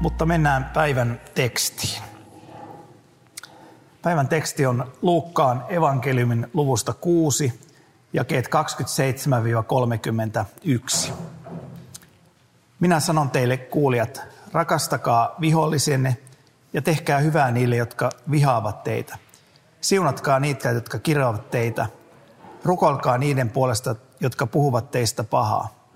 Mutta 0.00 0.26
mennään 0.26 0.64
päivän 0.74 1.20
tekstiin. 1.34 2.02
Päivän 4.02 4.28
teksti 4.28 4.66
on 4.66 4.92
Luukkaan 5.02 5.64
evankeliumin 5.68 6.46
luvusta 6.54 6.92
6, 6.92 7.60
jakeet 8.12 8.48
27-31. 11.08 11.12
Minä 12.80 13.00
sanon 13.00 13.30
teille 13.30 13.56
kuulijat, 13.56 14.20
rakastakaa 14.52 15.34
vihollisenne 15.40 16.16
ja 16.72 16.82
tehkää 16.82 17.18
hyvää 17.18 17.50
niille, 17.50 17.76
jotka 17.76 18.10
vihaavat 18.30 18.82
teitä. 18.82 19.18
Siunatkaa 19.80 20.40
niitä, 20.40 20.70
jotka 20.70 20.98
kirjoavat 20.98 21.50
teitä. 21.50 21.86
Rukolkaa 22.64 23.18
niiden 23.18 23.50
puolesta, 23.50 23.96
jotka 24.20 24.46
puhuvat 24.46 24.90
teistä 24.90 25.24
pahaa. 25.24 25.88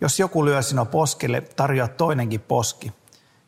Jos 0.00 0.18
joku 0.18 0.44
lyö 0.44 0.62
sinua 0.62 0.84
poskelle, 0.84 1.40
tarjoa 1.40 1.88
toinenkin 1.88 2.40
poski. 2.40 2.99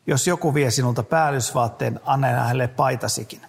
Jos 0.07 0.27
joku 0.27 0.53
vie 0.53 0.71
sinulta 0.71 1.03
päällysvaatteen, 1.03 1.99
anna 2.05 2.27
hänelle 2.27 2.67
paitasikin. 2.67 3.41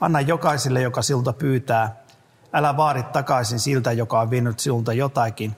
Anna 0.00 0.20
jokaiselle, 0.20 0.80
joka 0.80 1.02
sinulta 1.02 1.32
pyytää. 1.32 1.96
Älä 2.52 2.76
vaadi 2.76 3.02
takaisin 3.02 3.60
siltä, 3.60 3.92
joka 3.92 4.20
on 4.20 4.30
vienyt 4.30 4.60
sinulta 4.60 4.92
jotakin. 4.92 5.56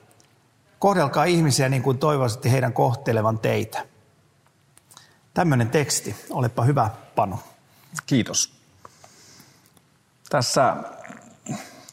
Kohdelkaa 0.79 1.23
ihmisiä 1.23 1.69
niin 1.69 1.83
kuin 1.83 1.97
toivoisitte 1.97 2.51
heidän 2.51 2.73
kohtelevan 2.73 3.39
teitä. 3.39 3.85
Tämmöinen 5.33 5.69
teksti. 5.69 6.15
Olepa 6.29 6.63
hyvä, 6.63 6.89
Panu. 7.15 7.39
Kiitos. 8.05 8.53
Tässä 10.29 10.75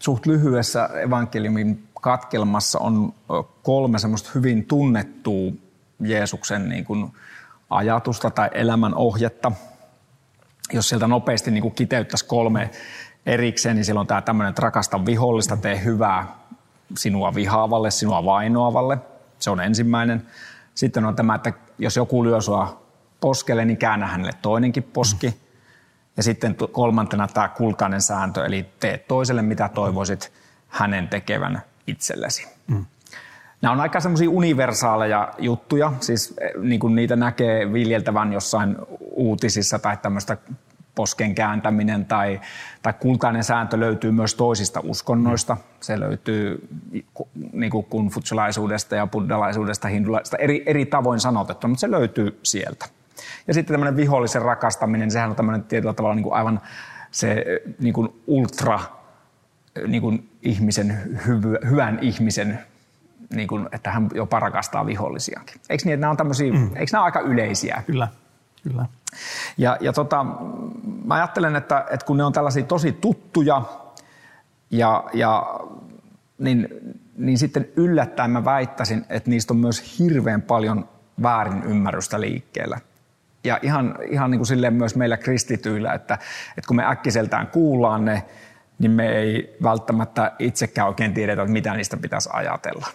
suht 0.00 0.26
lyhyessä 0.26 0.88
evankeliumin 1.02 1.88
katkelmassa 2.00 2.78
on 2.78 3.14
kolme 3.62 3.98
semmoista 3.98 4.30
hyvin 4.34 4.66
tunnettua 4.66 5.52
Jeesuksen 6.00 6.68
niin 6.68 6.84
kuin 6.84 7.12
ajatusta 7.76 8.30
tai 8.30 8.50
elämän 8.52 8.94
ohjetta. 8.94 9.52
Jos 10.72 10.88
sieltä 10.88 11.06
nopeasti 11.06 11.50
niin 11.50 11.62
kuin 11.62 11.74
kiteyttäisi 11.74 12.26
kolme 12.26 12.70
erikseen, 13.26 13.76
niin 13.76 13.84
silloin 13.84 14.06
tämä 14.06 14.22
tämmöinen, 14.22 14.50
että 14.50 14.62
rakasta 14.62 15.06
vihollista, 15.06 15.56
tee 15.56 15.84
hyvää 15.84 16.26
sinua 16.96 17.34
vihaavalle, 17.34 17.90
sinua 17.90 18.24
vainoavalle. 18.24 18.98
Se 19.38 19.50
on 19.50 19.60
ensimmäinen. 19.60 20.26
Sitten 20.74 21.04
on 21.04 21.16
tämä, 21.16 21.34
että 21.34 21.52
jos 21.78 21.96
joku 21.96 22.24
lyö 22.24 22.40
sua 22.40 22.82
poskelle, 23.20 23.64
niin 23.64 23.76
käännä 23.76 24.06
hänelle 24.06 24.32
toinenkin 24.42 24.82
poski. 24.82 25.40
Ja 26.16 26.22
sitten 26.22 26.56
kolmantena 26.72 27.28
tämä 27.28 27.48
kultainen 27.48 28.00
sääntö, 28.00 28.46
eli 28.46 28.66
tee 28.80 28.98
toiselle 28.98 29.42
mitä 29.42 29.68
toivoisit 29.68 30.32
hänen 30.68 31.08
tekevän 31.08 31.62
itsellesi. 31.86 32.48
Mm. 32.66 32.86
Nämä 33.62 33.72
on 33.72 33.80
aika 33.80 34.00
semmoisia 34.00 34.30
universaaleja 34.30 35.32
juttuja, 35.38 35.92
siis 36.00 36.34
eh, 36.40 36.50
niin 36.62 36.80
kuin 36.80 36.94
niitä 36.94 37.16
näkee 37.16 37.72
viljeltävän 37.72 38.32
jossain 38.32 38.76
uutisissa 39.00 39.78
tai 39.78 39.96
tämmöistä 39.96 40.36
posken 40.94 41.34
kääntäminen 41.34 42.04
tai, 42.04 42.40
tai 42.82 42.92
kultainen 43.00 43.44
sääntö 43.44 43.80
löytyy 43.80 44.10
myös 44.10 44.34
toisista 44.34 44.80
uskonnoista. 44.84 45.56
Se 45.80 46.00
löytyy 46.00 46.68
niin 47.52 47.70
kuin 47.70 47.86
kunfutsulaisuudesta 47.86 48.96
ja 48.96 49.06
buddhalaisuudesta, 49.06 49.88
hindulaisuudesta, 49.88 50.36
eri, 50.36 50.62
eri 50.66 50.86
tavoin 50.86 51.20
sanotettu, 51.20 51.68
mutta 51.68 51.80
se 51.80 51.90
löytyy 51.90 52.38
sieltä. 52.42 52.86
Ja 53.46 53.54
sitten 53.54 53.74
tämmöinen 53.74 53.96
vihollisen 53.96 54.42
rakastaminen, 54.42 55.10
sehän 55.10 55.30
on 55.30 55.36
tämmöinen 55.36 55.64
tietyllä 55.64 55.94
tavalla 55.94 56.14
niin 56.14 56.24
kuin 56.24 56.34
aivan 56.34 56.60
se 57.10 57.44
niin 57.78 57.94
kuin 57.94 58.08
ultra 58.26 58.80
niin 59.86 60.02
kuin 60.02 60.30
ihmisen, 60.42 61.20
hyvän 61.70 61.98
ihmisen 62.02 62.58
niin 63.32 63.48
kuin, 63.48 63.68
että 63.72 63.90
hän 63.90 64.08
jopa 64.14 64.40
rakastaa 64.40 64.86
vihollisiakin. 64.86 65.60
Eikö 65.70 65.82
niin, 65.84 65.94
että 65.94 66.00
nämä 66.00 66.10
on 66.10 66.16
tämmöisiä, 66.16 66.52
mm. 66.52 66.70
eikö 66.76 66.92
nämä 66.92 67.02
ole 67.02 67.06
aika 67.08 67.20
yleisiä? 67.20 67.82
Kyllä, 67.86 68.08
kyllä. 68.62 68.86
Ja, 69.58 69.76
ja 69.80 69.92
tota, 69.92 70.26
mä 71.04 71.14
ajattelen, 71.14 71.56
että, 71.56 71.84
että 71.90 72.06
kun 72.06 72.16
ne 72.16 72.24
on 72.24 72.32
tällaisia 72.32 72.62
tosi 72.62 72.92
tuttuja, 72.92 73.62
ja, 74.70 75.04
ja, 75.12 75.60
niin, 76.38 76.68
niin 77.16 77.38
sitten 77.38 77.68
yllättäen 77.76 78.30
mä 78.30 78.44
väittäisin, 78.44 79.04
että 79.08 79.30
niistä 79.30 79.54
on 79.54 79.60
myös 79.60 79.98
hirveän 79.98 80.42
paljon 80.42 80.88
väärin 81.22 81.62
ymmärrystä 81.62 82.20
liikkeellä. 82.20 82.78
Ja 83.44 83.58
ihan, 83.62 83.98
ihan 84.10 84.30
niin 84.30 84.38
kuin 84.38 84.46
silleen 84.46 84.74
myös 84.74 84.96
meillä 84.96 85.16
kristityillä, 85.16 85.92
että, 85.92 86.14
että 86.58 86.68
kun 86.68 86.76
me 86.76 86.86
äkkiseltään 86.86 87.46
kuullaan 87.46 88.04
ne, 88.04 88.22
niin 88.78 88.90
me 88.90 89.08
ei 89.08 89.56
välttämättä 89.62 90.32
itsekään 90.38 90.88
oikein 90.88 91.14
tiedetä, 91.14 91.42
että 91.42 91.52
mitä 91.52 91.74
niistä 91.74 91.96
pitäisi 91.96 92.28
ajatella 92.32 92.86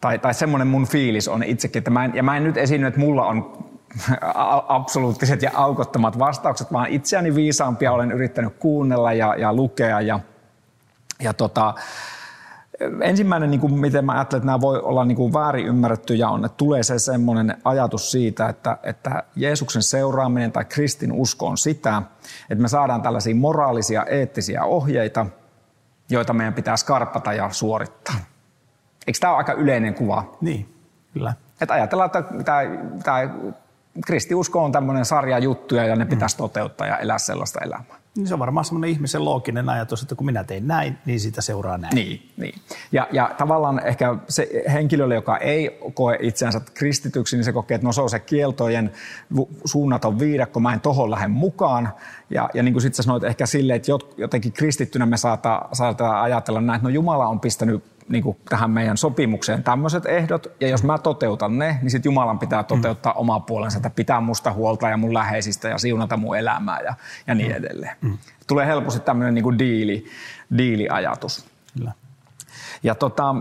tai, 0.00 0.18
tai 0.18 0.34
semmoinen 0.34 0.68
mun 0.68 0.86
fiilis 0.86 1.28
on 1.28 1.42
itsekin, 1.42 1.80
että 1.80 1.90
mä 1.90 2.04
en, 2.04 2.14
ja 2.14 2.22
mä 2.22 2.36
en 2.36 2.44
nyt 2.44 2.56
esiinny, 2.56 2.86
että 2.86 3.00
mulla 3.00 3.26
on 3.26 3.68
absoluuttiset 4.68 5.42
ja 5.42 5.50
aukottomat 5.54 6.18
vastaukset, 6.18 6.72
vaan 6.72 6.88
itseäni 6.88 7.34
viisaampia 7.34 7.92
olen 7.92 8.12
yrittänyt 8.12 8.54
kuunnella 8.58 9.12
ja, 9.12 9.34
ja 9.36 9.54
lukea. 9.54 10.00
Ja, 10.00 10.20
ja 11.20 11.34
tota, 11.34 11.74
ensimmäinen, 13.02 13.50
niin 13.50 13.60
kuin 13.60 13.80
miten 13.80 14.04
mä 14.04 14.12
ajattelen, 14.12 14.40
että 14.40 14.46
nämä 14.46 14.60
voi 14.60 14.80
olla 14.80 15.04
niin 15.04 15.16
kuin 15.16 15.32
väärin 15.32 15.66
ymmärrettyjä, 15.66 16.28
on, 16.28 16.44
että 16.44 16.56
tulee 16.56 16.82
se 16.82 16.98
semmoinen 16.98 17.56
ajatus 17.64 18.10
siitä, 18.10 18.48
että, 18.48 18.78
että 18.82 19.22
Jeesuksen 19.36 19.82
seuraaminen 19.82 20.52
tai 20.52 20.64
kristin 20.64 21.12
usko 21.12 21.46
on 21.46 21.58
sitä, 21.58 22.02
että 22.50 22.62
me 22.62 22.68
saadaan 22.68 23.02
tällaisia 23.02 23.34
moraalisia, 23.34 24.04
eettisiä 24.04 24.64
ohjeita, 24.64 25.26
joita 26.10 26.32
meidän 26.32 26.54
pitää 26.54 26.76
skarpata 26.76 27.32
ja 27.32 27.50
suorittaa. 27.50 28.16
Eikö 29.06 29.18
tämä 29.20 29.32
ole 29.32 29.38
aika 29.38 29.52
yleinen 29.52 29.94
kuva? 29.94 30.36
Niin, 30.40 30.74
kyllä. 31.12 31.34
Että 31.60 31.74
ajatellaan, 31.74 32.06
että 32.06 32.22
tämä, 32.44 32.60
tämä 33.04 33.28
kristiusko 34.06 34.64
on 34.64 34.72
tämmöinen 34.72 35.04
sarja 35.04 35.38
juttuja 35.38 35.84
ja 35.84 35.96
ne 35.96 36.04
mm. 36.04 36.10
pitäisi 36.10 36.36
toteuttaa 36.36 36.86
ja 36.86 36.96
elää 36.96 37.18
sellaista 37.18 37.60
elämää. 37.60 37.98
Niin 38.16 38.26
se 38.26 38.34
on 38.34 38.40
varmaan 38.40 38.64
semmoinen 38.64 38.90
ihmisen 38.90 39.24
looginen 39.24 39.68
ajatus, 39.68 40.02
että 40.02 40.14
kun 40.14 40.26
minä 40.26 40.44
tein 40.44 40.68
näin, 40.68 40.98
niin 41.06 41.20
sitä 41.20 41.42
seuraa 41.42 41.78
näin. 41.78 41.94
Niin, 41.94 42.30
niin. 42.36 42.54
Ja, 42.92 43.08
ja 43.12 43.34
tavallaan 43.38 43.86
ehkä 43.86 44.16
se 44.28 44.48
henkilölle, 44.72 45.14
joka 45.14 45.36
ei 45.36 45.80
koe 45.94 46.18
itseänsä 46.20 46.60
kristityksi, 46.74 47.36
niin 47.36 47.44
se 47.44 47.52
kokee, 47.52 47.74
että 47.74 47.86
no 47.86 47.92
se 47.92 48.02
on 48.02 48.10
se 48.10 48.18
kieltojen 48.18 48.92
suunnaton 49.64 50.18
viidakko, 50.18 50.60
mä 50.60 50.74
en 50.74 50.80
tohon 50.80 51.10
lähde 51.10 51.28
mukaan. 51.28 51.88
Ja, 52.30 52.50
ja 52.54 52.62
niin 52.62 52.74
kuin 52.74 52.82
sitten 52.82 53.04
sanoit 53.04 53.24
ehkä 53.24 53.46
silleen, 53.46 53.76
että 53.76 53.92
jotenkin 54.16 54.52
kristittynä 54.52 55.06
me 55.06 55.16
saattaa, 55.16 55.68
saattaa 55.72 56.22
ajatella 56.22 56.60
näin, 56.60 56.76
että 56.76 56.88
no 56.88 56.94
Jumala 56.94 57.28
on 57.28 57.40
pistänyt 57.40 57.84
niin 58.08 58.22
kuin 58.22 58.36
tähän 58.48 58.70
meidän 58.70 58.96
sopimukseen 58.96 59.62
tämmöiset 59.62 60.06
ehdot, 60.06 60.46
ja 60.60 60.68
jos 60.68 60.84
mä 60.84 60.98
toteutan 60.98 61.58
ne, 61.58 61.78
niin 61.82 61.90
sitten 61.90 62.10
Jumalan 62.10 62.38
pitää 62.38 62.62
toteuttaa 62.62 63.12
mm. 63.12 63.18
oma 63.18 63.40
puolensa, 63.40 63.78
että 63.78 63.90
pitää 63.90 64.20
musta 64.20 64.52
huolta 64.52 64.88
ja 64.88 64.96
mun 64.96 65.14
läheisistä 65.14 65.68
ja 65.68 65.78
siunata 65.78 66.16
mun 66.16 66.36
elämää 66.36 66.80
ja, 66.80 66.94
ja 67.26 67.34
niin 67.34 67.50
mm. 67.50 67.56
edelleen. 67.56 67.96
Mm. 68.00 68.18
Tulee 68.46 68.66
helposti 68.66 69.00
tämmöinen 69.00 69.34
niin 69.34 69.42
kuin 69.42 69.58
diili, 69.58 70.06
diiliajatus. 70.58 71.46
Kyllä. 71.78 71.92
Ja 72.82 72.94
tota, 72.94 73.34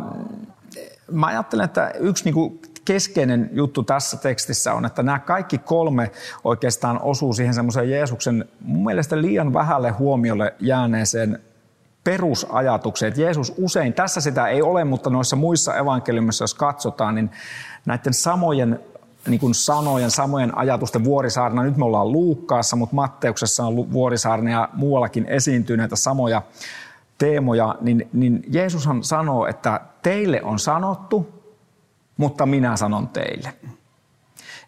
mä 1.12 1.28
ajattelen, 1.28 1.66
että 1.66 1.94
yksi 2.00 2.24
niin 2.24 2.34
kuin 2.34 2.62
keskeinen 2.86 3.50
juttu 3.54 3.84
tässä 3.84 4.18
tekstissä 4.18 4.74
on, 4.74 4.86
että 4.86 5.04
nämä 5.04 5.20
kaikki 5.20 5.58
kolme 5.58 6.12
oikeastaan 6.44 7.02
osuu 7.02 7.34
siihen 7.34 7.54
semmoiseen 7.54 7.90
Jeesuksen 7.90 8.46
mun 8.60 8.86
mielestä 8.86 9.22
liian 9.22 9.54
vähälle 9.54 9.92
huomiolle 9.92 10.54
jääneeseen 10.60 11.40
perusajatukseen. 12.08 13.08
Että 13.08 13.22
Jeesus 13.22 13.54
usein, 13.58 13.94
tässä 13.94 14.22
sitä 14.22 14.48
ei 14.48 14.62
ole, 14.62 14.84
mutta 14.84 15.10
noissa 15.10 15.36
muissa 15.36 15.76
evankeliumissa, 15.76 16.44
jos 16.44 16.54
katsotaan, 16.54 17.16
niin 17.16 17.32
näiden 17.86 18.14
samojen 18.14 18.80
niin 19.28 19.40
kuin 19.40 19.56
sanojen, 19.56 20.12
samojen 20.12 20.58
ajatusten 20.58 21.04
vuorisaarna, 21.04 21.64
nyt 21.64 21.78
me 21.78 21.86
ollaan 21.86 22.12
Luukkaassa, 22.12 22.76
mutta 22.76 22.96
Matteuksessa 22.96 23.66
on 23.66 23.92
vuorisaarna 23.92 24.52
ja 24.52 24.70
muuallakin 24.74 25.26
esiintyy 25.26 25.78
näitä 25.78 25.96
samoja 25.96 26.42
teemoja, 27.18 27.76
niin, 27.82 28.10
niin 28.14 28.44
Jeesushan 28.50 29.04
sanoo, 29.04 29.48
että 29.48 29.82
teille 30.04 30.44
on 30.44 30.60
sanottu, 30.60 31.28
mutta 32.18 32.46
minä 32.46 32.78
sanon 32.78 33.08
teille. 33.08 33.54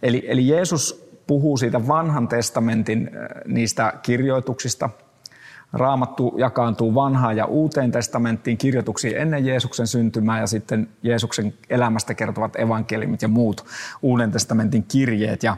Eli, 0.04 0.24
eli 0.28 0.48
Jeesus 0.48 1.10
puhuu 1.28 1.58
siitä 1.58 1.88
vanhan 1.88 2.28
testamentin 2.28 3.08
äh, 3.14 3.28
niistä 3.48 3.94
kirjoituksista, 4.02 4.90
Raamattu 5.74 6.34
jakaantuu 6.38 6.96
vanhaan 6.96 7.38
ja 7.38 7.46
uuteen 7.46 7.92
testamenttiin 7.92 8.58
kirjoituksiin 8.58 9.18
ennen 9.18 9.46
Jeesuksen 9.46 9.88
syntymää 9.88 10.40
ja 10.40 10.48
sitten 10.48 10.90
Jeesuksen 11.04 11.54
elämästä 11.70 12.14
kertovat 12.14 12.56
evankeliumit 12.56 13.22
ja 13.22 13.28
muut 13.28 13.66
uuden 14.02 14.32
testamentin 14.32 14.84
kirjeet. 14.84 15.44
Ja, 15.44 15.58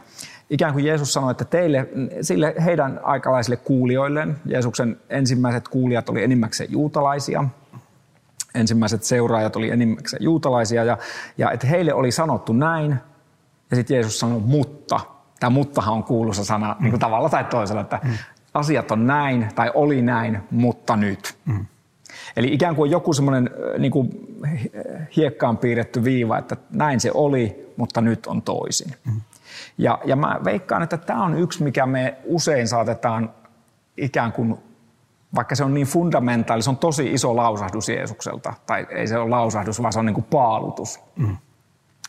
ikään 0.49 0.73
kuin 0.73 0.85
Jeesus 0.85 1.13
sanoi, 1.13 1.31
että 1.31 1.45
teille, 1.45 1.89
sille 2.21 2.55
heidän 2.65 2.99
aikalaisille 3.03 3.57
kuulijoilleen, 3.57 4.35
Jeesuksen 4.45 4.97
ensimmäiset 5.09 5.67
kuulijat 5.67 6.09
oli 6.09 6.23
enimmäkseen 6.23 6.71
juutalaisia, 6.71 7.43
ensimmäiset 8.55 9.03
seuraajat 9.03 9.55
oli 9.55 9.69
enimmäkseen 9.69 10.23
juutalaisia, 10.23 10.83
ja, 10.83 10.97
ja 11.37 11.51
että 11.51 11.67
heille 11.67 11.93
oli 11.93 12.11
sanottu 12.11 12.53
näin, 12.53 12.95
ja 13.71 13.75
sitten 13.75 13.95
Jeesus 13.95 14.19
sanoi, 14.19 14.39
mutta, 14.39 14.99
tämä 15.39 15.49
muttahan 15.49 15.93
on 15.93 16.03
kuuluisa 16.03 16.45
sana 16.45 16.75
niin 16.79 16.91
kuin 16.91 16.99
tavalla 16.99 17.29
tai 17.29 17.43
toisella, 17.43 17.81
että 17.81 17.99
mm. 18.03 18.11
Asiat 18.53 18.91
on 18.91 19.07
näin 19.07 19.47
tai 19.55 19.71
oli 19.73 20.01
näin, 20.01 20.39
mutta 20.51 20.95
nyt. 20.95 21.37
Mm. 21.45 21.65
Eli 22.35 22.53
ikään 22.53 22.75
kuin 22.75 22.91
joku 22.91 23.13
semmoinen 23.13 23.49
niin 23.77 23.91
kuin 23.91 24.09
hiekkaan 25.15 25.57
piirretty 25.57 26.03
viiva, 26.03 26.37
että 26.37 26.57
näin 26.69 26.99
se 26.99 27.11
oli, 27.13 27.73
mutta 27.77 28.01
nyt 28.01 28.27
on 28.27 28.41
toisin. 28.41 28.95
Mm. 29.05 29.21
Ja, 29.77 29.99
ja 30.05 30.15
mä 30.15 30.39
veikkaan, 30.43 30.83
että 30.83 30.97
tämä 30.97 31.23
on 31.23 31.37
yksi, 31.37 31.63
mikä 31.63 31.85
me 31.85 32.17
usein 32.25 32.67
saatetaan 32.67 33.29
ikään 33.97 34.31
kuin, 34.31 34.57
vaikka 35.35 35.55
se 35.55 35.63
on 35.63 35.73
niin 35.73 35.87
fundamentaali, 35.87 36.61
se 36.61 36.69
on 36.69 36.77
tosi 36.77 37.13
iso 37.13 37.35
lausahdus 37.35 37.89
Jeesukselta, 37.89 38.53
tai 38.67 38.87
ei 38.89 39.07
se 39.07 39.17
ole 39.17 39.29
lausahdus, 39.29 39.81
vaan 39.81 39.93
se 39.93 39.99
on 39.99 40.05
niin 40.05 40.13
kuin 40.13 40.27
paalutus. 40.29 40.99
Mm. 41.15 41.37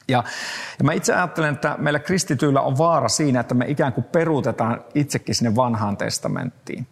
Ja, 0.08 0.24
ja 0.78 0.84
mä 0.84 0.92
itse 0.92 1.14
ajattelen, 1.14 1.54
että 1.54 1.76
meillä 1.78 1.98
kristityillä 1.98 2.60
on 2.60 2.78
vaara 2.78 3.08
siinä, 3.08 3.40
että 3.40 3.54
me 3.54 3.64
ikään 3.68 3.92
kuin 3.92 4.04
peruutetaan 4.04 4.84
itsekin 4.94 5.34
sinne 5.34 5.56
vanhaan 5.56 5.96
testamenttiin. 5.96 6.86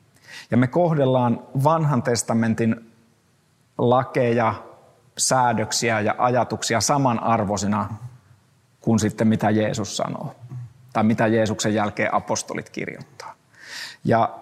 Ja 0.51 0.57
me 0.57 0.67
kohdellaan 0.67 1.41
vanhan 1.65 2.03
testamentin 2.03 2.93
lakeja, 3.79 4.55
säädöksiä 5.19 6.01
ja 6.01 6.15
ajatuksia 6.19 6.81
samanarvoisina 6.81 7.89
kuin 8.81 8.99
sitten 8.99 9.29
mitä 9.29 9.51
Jeesus 9.51 9.97
sanoo. 9.97 10.35
Tai 10.93 11.05
mitä 11.05 11.27
Jeesuksen 11.27 11.75
jälkeen 11.75 12.15
apostolit 12.15 12.71
kirjoittaa. 12.71 13.35
Ja 14.05 14.39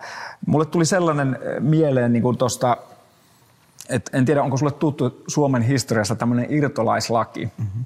mulle 0.47 0.67
tuli 0.67 0.85
sellainen 0.85 1.39
eh, 1.43 1.61
mieleen 1.61 2.13
niin 2.13 2.23
kuin 2.23 2.39
tosta, 2.39 2.77
että 3.89 4.19
en 4.19 4.25
tiedä 4.25 4.43
onko 4.43 4.57
sulle 4.57 4.73
tuttu 4.73 5.25
Suomen 5.29 5.63
historiassa 5.63 6.15
tämmöinen 6.15 6.47
irtolaislaki. 6.49 7.51
Mm-hmm. 7.59 7.85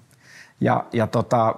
Ja, 0.62 0.84
ja 0.92 1.06
tota, 1.06 1.54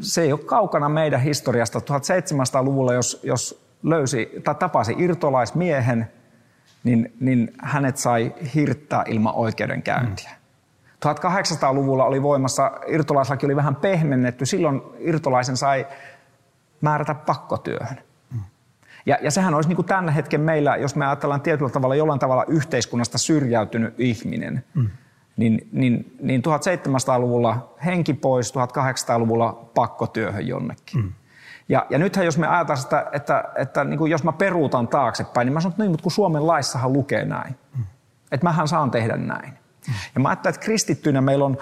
se 0.00 0.22
ei 0.22 0.32
ole 0.32 0.40
kaukana 0.40 0.88
meidän 0.88 1.20
historiasta. 1.20 1.78
1700-luvulla, 1.78 2.94
jos, 2.94 3.20
jos 3.22 3.64
löysi 3.82 4.32
tai 4.44 4.54
tapasi 4.54 4.94
irtolaismiehen, 4.98 6.10
niin, 6.84 7.12
niin 7.20 7.52
hänet 7.62 7.96
sai 7.96 8.34
hirttää 8.54 9.04
ilman 9.06 9.34
oikeudenkäyntiä. 9.34 10.30
Mm. 10.30 11.06
1800-luvulla 11.06 12.04
oli 12.04 12.22
voimassa, 12.22 12.72
irtolaislaki 12.86 13.46
oli 13.46 13.56
vähän 13.56 13.76
pehmennetty, 13.76 14.46
silloin 14.46 14.82
irtolaisen 14.98 15.56
sai 15.56 15.86
määrätä 16.80 17.14
pakkotyöhön. 17.14 17.98
Mm. 18.32 18.40
Ja, 19.06 19.18
ja 19.22 19.30
sehän 19.30 19.54
olisi 19.54 19.68
niin 19.68 19.76
kuin 19.76 19.86
tämän 19.86 20.08
hetken 20.08 20.40
meillä, 20.40 20.76
jos 20.76 20.96
me 20.96 21.06
ajatellaan 21.06 21.40
tietyllä 21.40 21.70
tavalla 21.70 21.94
jollain 21.94 22.20
tavalla 22.20 22.44
yhteiskunnasta 22.48 23.18
syrjäytynyt 23.18 23.94
ihminen, 23.98 24.64
mm. 24.74 24.90
Niin, 25.40 25.68
niin, 25.72 26.16
niin 26.22 26.42
1700-luvulla 26.42 27.74
henki 27.84 28.14
pois, 28.14 28.54
1800-luvulla 28.54 29.52
pakkotyöhön 29.74 30.46
jonnekin. 30.46 31.00
Mm. 31.00 31.12
Ja, 31.68 31.86
ja 31.90 31.98
nythän 31.98 32.24
jos 32.24 32.38
me 32.38 32.46
ajatellaan 32.46 32.82
sitä, 32.82 33.00
että, 33.00 33.14
että, 33.14 33.44
että 33.56 33.84
niin 33.84 33.98
kuin 33.98 34.10
jos 34.10 34.24
mä 34.24 34.32
peruutan 34.32 34.88
taaksepäin, 34.88 35.46
niin 35.46 35.52
mä 35.52 35.60
sanon, 35.60 35.72
että 35.72 35.82
niin, 35.82 35.90
mutta 35.90 36.02
kun 36.02 36.12
Suomen 36.12 36.46
laissahan 36.46 36.92
lukee 36.92 37.24
näin. 37.24 37.56
Mm. 37.76 37.84
Että 38.32 38.46
mähän 38.46 38.68
saan 38.68 38.90
tehdä 38.90 39.16
näin. 39.16 39.52
Mm. 39.88 39.94
Ja 40.14 40.20
mä 40.20 40.28
ajattelen, 40.28 40.54
että 40.54 40.64
kristittyinä 40.64 41.20
meillä 41.20 41.44
on, 41.44 41.58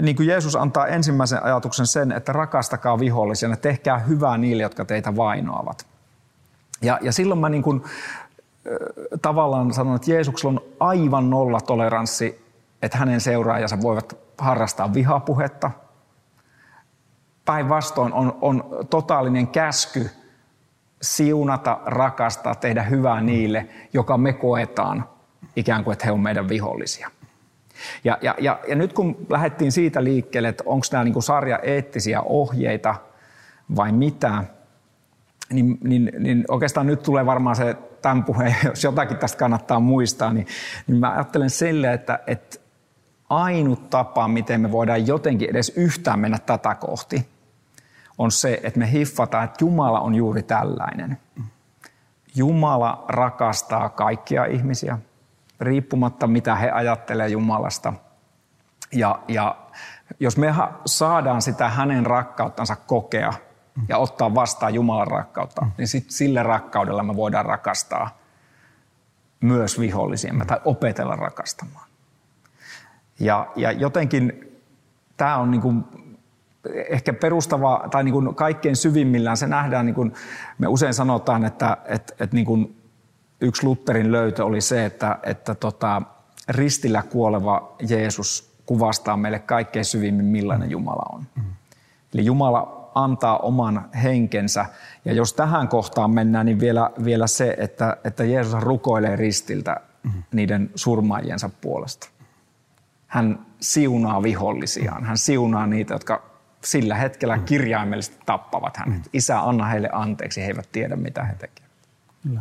niin 0.00 0.16
kuin 0.16 0.28
Jeesus 0.28 0.56
antaa 0.56 0.86
ensimmäisen 0.86 1.42
ajatuksen 1.42 1.86
sen, 1.86 2.12
että 2.12 2.32
rakastakaa 2.32 2.98
vihollisia 2.98 3.48
ja 3.48 3.56
tehkää 3.56 3.98
hyvää 3.98 4.38
niille, 4.38 4.62
jotka 4.62 4.84
teitä 4.84 5.16
vainoavat. 5.16 5.86
Ja, 6.82 6.98
ja 7.02 7.12
silloin 7.12 7.40
mä 7.40 7.48
niin 7.48 7.62
kuin, 7.62 7.82
tavallaan 9.22 9.74
sanon, 9.74 9.96
että 9.96 10.10
Jeesuksella 10.10 10.60
on 10.60 10.66
aivan 10.80 11.30
nolla 11.30 11.60
toleranssi, 11.60 12.45
että 12.82 12.98
hänen 12.98 13.20
seuraajansa 13.20 13.80
voivat 13.82 14.18
harrastaa 14.38 14.94
vihapuhetta– 14.94 15.70
Päinvastoin 17.46 18.12
on, 18.12 18.38
on 18.40 18.64
totaalinen 18.90 19.48
käsky 19.48 20.10
siunata, 21.02 21.78
rakastaa, 21.84 22.54
tehdä 22.54 22.82
hyvää 22.82 23.20
niille, 23.20 23.66
joka 23.92 24.18
me 24.18 24.32
koetaan 24.32 25.08
ikään 25.56 25.84
kuin, 25.84 25.92
että 25.92 26.04
he 26.04 26.12
on 26.12 26.20
meidän 26.20 26.48
vihollisia. 26.48 27.10
Ja, 28.04 28.18
ja, 28.22 28.34
ja, 28.38 28.60
ja 28.68 28.76
nyt 28.76 28.92
kun 28.92 29.26
lähdettiin 29.28 29.72
siitä 29.72 30.04
liikkeelle, 30.04 30.48
että 30.48 30.64
onko 30.66 30.86
nämä 30.92 31.04
niin 31.04 31.22
sarja 31.22 31.58
eettisiä 31.58 32.20
ohjeita 32.20 32.94
vai 33.76 33.92
mitä, 33.92 34.44
niin, 35.52 35.78
niin, 35.84 36.12
niin 36.18 36.44
oikeastaan 36.48 36.86
nyt 36.86 37.02
tulee 37.02 37.26
varmaan 37.26 37.56
se 37.56 37.76
tämän 38.02 38.24
puheen, 38.24 38.56
jos 38.68 38.84
jotakin 38.84 39.16
tästä 39.16 39.38
kannattaa 39.38 39.80
muistaa, 39.80 40.32
niin, 40.32 40.46
niin 40.86 41.00
mä 41.00 41.12
ajattelen 41.12 41.50
sille, 41.50 41.92
että, 41.92 42.18
että 42.26 42.65
ainut 43.30 43.90
tapa, 43.90 44.28
miten 44.28 44.60
me 44.60 44.72
voidaan 44.72 45.06
jotenkin 45.06 45.50
edes 45.50 45.72
yhtään 45.76 46.18
mennä 46.18 46.38
tätä 46.38 46.74
kohti, 46.74 47.28
on 48.18 48.30
se, 48.30 48.60
että 48.62 48.78
me 48.78 48.92
hiffataan, 48.92 49.44
että 49.44 49.64
Jumala 49.64 50.00
on 50.00 50.14
juuri 50.14 50.42
tällainen. 50.42 51.18
Jumala 52.34 53.04
rakastaa 53.08 53.88
kaikkia 53.88 54.44
ihmisiä, 54.44 54.98
riippumatta 55.60 56.26
mitä 56.26 56.54
he 56.54 56.70
ajattelee 56.70 57.28
Jumalasta. 57.28 57.92
Ja, 58.92 59.18
ja 59.28 59.56
jos 60.20 60.36
me 60.36 60.54
saadaan 60.86 61.42
sitä 61.42 61.68
hänen 61.68 62.06
rakkauttansa 62.06 62.76
kokea 62.76 63.32
ja 63.88 63.98
ottaa 63.98 64.34
vastaan 64.34 64.74
Jumalan 64.74 65.06
rakkautta, 65.06 65.66
niin 65.78 65.88
sit 65.88 66.10
sille 66.10 66.42
rakkaudella 66.42 67.02
me 67.02 67.16
voidaan 67.16 67.46
rakastaa 67.46 68.18
myös 69.40 69.80
vihollisiamme 69.80 70.44
tai 70.44 70.60
opetella 70.64 71.16
rakastamaan. 71.16 71.85
Ja, 73.20 73.46
ja 73.56 73.72
jotenkin 73.72 74.52
tämä 75.16 75.36
on 75.36 75.50
niin 75.50 75.60
kuin 75.60 75.84
ehkä 76.88 77.12
perustava 77.12 77.88
tai 77.90 78.04
niin 78.04 78.12
kuin 78.12 78.34
kaikkein 78.34 78.76
syvimmillään 78.76 79.36
se 79.36 79.46
nähdään, 79.46 79.86
niin 79.86 79.94
kuin 79.94 80.12
me 80.58 80.66
usein 80.66 80.94
sanotaan, 80.94 81.44
että, 81.44 81.76
että, 81.84 82.14
että 82.20 82.36
niin 82.36 82.46
kuin 82.46 82.76
yksi 83.40 83.66
Lutherin 83.66 84.12
löytö 84.12 84.44
oli 84.44 84.60
se, 84.60 84.84
että, 84.84 85.18
että 85.22 85.54
tota, 85.54 86.02
ristillä 86.48 87.02
kuoleva 87.02 87.76
Jeesus 87.88 88.56
kuvastaa 88.66 89.16
meille 89.16 89.38
kaikkein 89.38 89.84
syvimmin, 89.84 90.26
millainen 90.26 90.70
Jumala 90.70 91.06
on. 91.12 91.22
Mm. 91.36 91.42
Eli 92.14 92.24
Jumala 92.24 92.90
antaa 92.94 93.38
oman 93.38 93.90
henkensä. 94.02 94.66
Ja 95.04 95.12
jos 95.12 95.32
tähän 95.32 95.68
kohtaan 95.68 96.10
mennään, 96.10 96.46
niin 96.46 96.60
vielä, 96.60 96.90
vielä 97.04 97.26
se, 97.26 97.54
että, 97.58 97.96
että 98.04 98.24
Jeesus 98.24 98.62
rukoilee 98.62 99.16
ristiltä 99.16 99.80
mm. 100.02 100.22
niiden 100.32 100.70
surmaajiensa 100.74 101.50
puolesta. 101.60 102.08
Hän 103.16 103.46
siunaa 103.60 104.22
vihollisiaan. 104.22 105.04
Hän 105.04 105.18
siunaa 105.18 105.66
niitä, 105.66 105.94
jotka 105.94 106.22
sillä 106.64 106.94
hetkellä 106.94 107.36
mm. 107.36 107.44
kirjaimellisesti 107.44 108.22
tappavat 108.26 108.76
hänet. 108.76 108.98
Mm. 108.98 109.10
Isä, 109.12 109.40
anna 109.40 109.64
heille 109.64 109.88
anteeksi, 109.92 110.40
he 110.40 110.46
eivät 110.46 110.68
tiedä 110.72 110.96
mitä 110.96 111.24
he 111.24 111.34
tekevät. 111.34 111.70
Kyllä. 112.22 112.40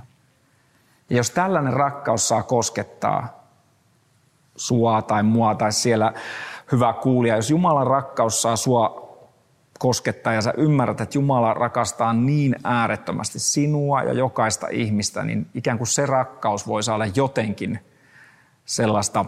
Ja 1.10 1.18
jos 1.18 1.32
tällainen 1.32 1.74
rakkaus 1.74 2.28
saa 2.28 2.44
koskettaa 2.44 3.44
sua 4.56 5.02
tai 5.02 5.24
mua 5.24 5.56
tai 5.56 5.72
siellä 5.72 6.14
hyvä 6.72 6.94
kuulija, 6.94 7.36
jos 7.36 7.50
Jumalan 7.50 7.88
rakkaus 7.88 8.42
saa 8.42 8.56
sua 8.56 9.06
koskettaa 9.80 10.34
ja 10.34 10.42
sä 10.42 10.54
ymmärrät, 10.58 11.02
että 11.02 11.18
Jumala 11.18 11.54
rakastaa 11.54 12.14
niin 12.14 12.56
äärettömästi 12.64 13.40
sinua 13.40 14.04
ja 14.04 14.14
jokaista 14.14 14.68
ihmistä, 14.72 15.24
niin 15.24 15.48
ikään 15.54 15.78
kuin 15.78 15.88
se 15.88 16.06
rakkaus 16.06 16.68
voi 16.68 16.84
saada 16.84 17.06
jotenkin 17.06 17.80
sellaista 18.66 19.26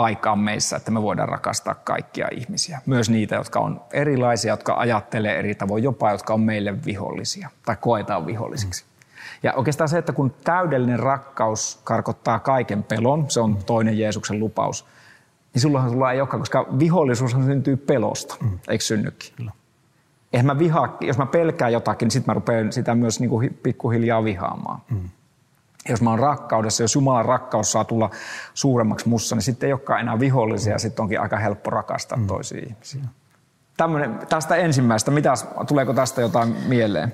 aikaan 0.00 0.38
meissä, 0.38 0.76
että 0.76 0.90
me 0.90 1.02
voidaan 1.02 1.28
rakastaa 1.28 1.74
kaikkia 1.74 2.28
ihmisiä. 2.32 2.80
Myös 2.86 3.10
niitä, 3.10 3.34
jotka 3.34 3.60
on 3.60 3.80
erilaisia, 3.92 4.52
jotka 4.52 4.74
ajattelee 4.74 5.38
eri 5.38 5.54
tavoin, 5.54 5.82
jopa 5.82 6.10
jotka 6.10 6.34
on 6.34 6.40
meille 6.40 6.84
vihollisia 6.84 7.50
tai 7.64 7.76
koetaan 7.80 8.26
vihollisiksi. 8.26 8.84
Ja 9.42 9.52
oikeastaan 9.52 9.88
se, 9.88 9.98
että 9.98 10.12
kun 10.12 10.34
täydellinen 10.44 10.98
rakkaus 10.98 11.80
karkottaa 11.84 12.38
kaiken 12.38 12.82
pelon, 12.82 13.30
se 13.30 13.40
on 13.40 13.56
toinen 13.66 13.98
Jeesuksen 13.98 14.40
lupaus, 14.40 14.86
niin 15.54 15.62
silloinhan 15.62 15.90
sulla 15.90 16.12
ei 16.12 16.20
olekaan, 16.20 16.40
koska 16.40 16.66
vihollisuus 16.78 17.30
syntyy 17.30 17.76
pelosta, 17.76 18.36
mm. 18.40 18.58
eikö 18.68 18.84
synnykin? 18.84 19.32
Kyllä. 19.36 19.52
Eihän 20.32 20.46
mä 20.46 20.58
vihaa, 20.58 20.96
jos 21.00 21.18
mä 21.18 21.26
pelkään 21.26 21.72
jotakin, 21.72 22.06
niin 22.06 22.10
sitten 22.10 22.30
mä 22.30 22.34
rupean 22.34 22.72
sitä 22.72 22.94
myös 22.94 23.20
niin 23.20 23.30
kuin 23.30 23.58
pikkuhiljaa 23.62 24.24
vihaamaan. 24.24 24.80
Mm 24.90 25.08
jos 25.88 26.02
mä 26.02 26.10
oon 26.10 26.18
rakkaudessa, 26.18 26.82
jos 26.82 26.94
Jumalan 26.94 27.24
rakkaus 27.24 27.72
saa 27.72 27.84
tulla 27.84 28.10
suuremmaksi 28.54 29.08
mussa, 29.08 29.36
niin 29.36 29.42
sitten 29.42 29.66
ei 29.66 29.72
olekaan 29.72 30.00
enää 30.00 30.20
vihollisia, 30.20 30.74
mm. 30.74 30.78
sitten 30.78 31.02
onkin 31.02 31.20
aika 31.20 31.38
helppo 31.38 31.70
rakastaa 31.70 32.18
mm. 32.18 32.26
toisia 32.26 32.62
ihmisiä. 32.66 33.04
Tämmönen, 33.76 34.18
tästä 34.28 34.56
ensimmäistä, 34.56 35.10
mitä, 35.10 35.34
tuleeko 35.68 35.94
tästä 35.94 36.20
jotain 36.20 36.56
mieleen? 36.66 37.12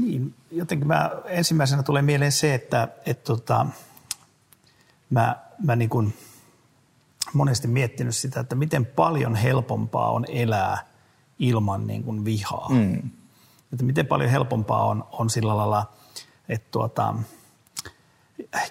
Niin, 0.00 0.34
jotenkin 0.50 0.88
mä, 0.88 1.10
ensimmäisenä 1.24 1.82
tulee 1.82 2.02
mieleen 2.02 2.32
se, 2.32 2.54
että 2.54 2.88
et 3.06 3.24
tota, 3.24 3.66
mä, 5.10 5.36
mä 5.64 5.76
niin 5.76 5.90
kuin 5.90 6.14
monesti 7.32 7.68
miettinyt 7.68 8.16
sitä, 8.16 8.40
että 8.40 8.54
miten 8.54 8.86
paljon 8.86 9.34
helpompaa 9.34 10.10
on 10.10 10.24
elää 10.28 10.78
ilman 11.38 11.86
niin 11.86 12.04
kuin 12.04 12.24
vihaa. 12.24 12.68
Mm. 12.68 13.10
Että 13.72 13.84
miten 13.84 14.06
paljon 14.06 14.30
helpompaa 14.30 14.84
on, 14.84 15.04
on 15.12 15.30
sillä 15.30 15.56
lailla, 15.56 15.92
että 16.48 16.68
tuota, 16.70 17.14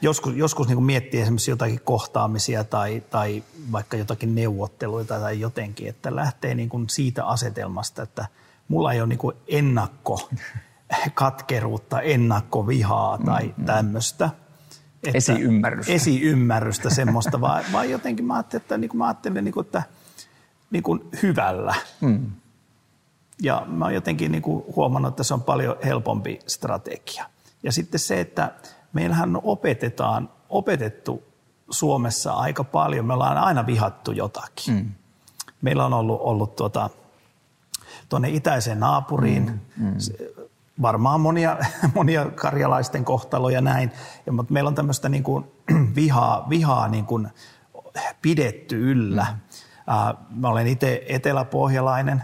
joskus, 0.02 0.36
joskus 0.36 0.68
niin 0.68 0.84
miettii 0.84 1.22
esimerkiksi 1.22 1.52
jotakin 1.52 1.82
kohtaamisia 1.84 2.64
tai, 2.64 3.04
tai 3.10 3.44
vaikka 3.72 3.98
jotakin 3.98 4.36
neuvotteluita 4.36 5.20
tai 5.20 5.40
jotenkin, 5.40 5.88
että 5.88 6.16
lähtee 6.16 6.56
niin 6.56 6.70
kuin 6.70 6.90
siitä 6.90 7.26
asetelmasta, 7.26 8.04
että 8.04 8.26
mulla 8.68 8.94
ei 8.94 9.02
ole 9.02 9.08
niin 9.08 9.20
kuin 9.20 9.36
ennakko 9.48 10.30
katkeruutta, 11.14 12.02
ennakkovihaa 12.02 13.18
tai 13.18 13.54
mm, 13.58 13.66
tämmöistä. 13.66 14.30
Että 15.04 15.18
esiymmärrystä. 15.18 15.94
Esiymmärrystä 15.94 16.90
semmoista, 16.90 17.42
vaan, 17.42 17.64
vaan 17.72 17.90
jotenkin 17.90 18.26
mä 18.26 18.34
ajattelin, 18.34 18.62
että, 18.62 18.78
niin 18.78 18.90
kuin 18.90 18.98
mä 18.98 19.08
ajattelen, 19.08 19.44
niin 19.44 19.54
kuin, 19.54 19.66
että 19.66 19.84
niin 20.72 20.84
kuin 20.84 21.02
hyvällä. 21.24 21.76
Mm. 22.02 22.32
Ja 23.42 23.64
mä 23.68 23.86
oon 23.86 23.94
jotenkin 23.94 24.32
niin 24.32 24.42
kuin 24.42 24.64
huomannut, 24.76 25.10
että 25.10 25.24
se 25.24 25.34
on 25.34 25.42
paljon 25.42 25.76
helpompi 25.86 26.40
strategia. 26.48 27.26
Ja 27.64 27.72
sitten 27.72 28.00
se, 28.00 28.20
että 28.20 28.52
meillähän 28.94 29.38
opetetaan, 29.44 30.30
opetettu 30.50 31.24
Suomessa 31.70 32.34
aika 32.34 32.64
paljon. 32.64 33.06
Me 33.06 33.14
ollaan 33.14 33.38
aina 33.38 33.66
vihattu 33.66 34.12
jotakin. 34.12 34.74
Mm. 34.74 34.92
Meillä 35.62 35.86
on 35.86 35.94
ollut, 35.94 36.22
ollut 36.22 36.56
tuota, 36.56 36.90
tuonne 38.10 38.30
itäiseen 38.30 38.80
naapuriin, 38.80 39.62
mm. 39.78 39.86
Mm. 39.86 39.98
varmaan 40.82 41.22
monia, 41.22 41.58
monia 41.96 42.26
karjalaisten 42.26 43.06
kohtaloja 43.06 43.62
näin, 43.62 43.92
ja, 44.26 44.32
mutta 44.32 44.54
meillä 44.54 44.68
on 44.68 44.76
tämmöistä 44.76 45.10
niin 45.10 45.24
kuin 45.24 45.46
vihaa, 45.96 46.50
vihaa 46.50 46.88
niin 46.88 47.06
kuin 47.06 47.28
pidetty 48.22 48.92
yllä. 48.92 49.28
Mm. 49.32 50.40
Mä 50.42 50.48
olen 50.48 50.68
itse 50.68 51.04
eteläpohjalainen, 51.08 52.24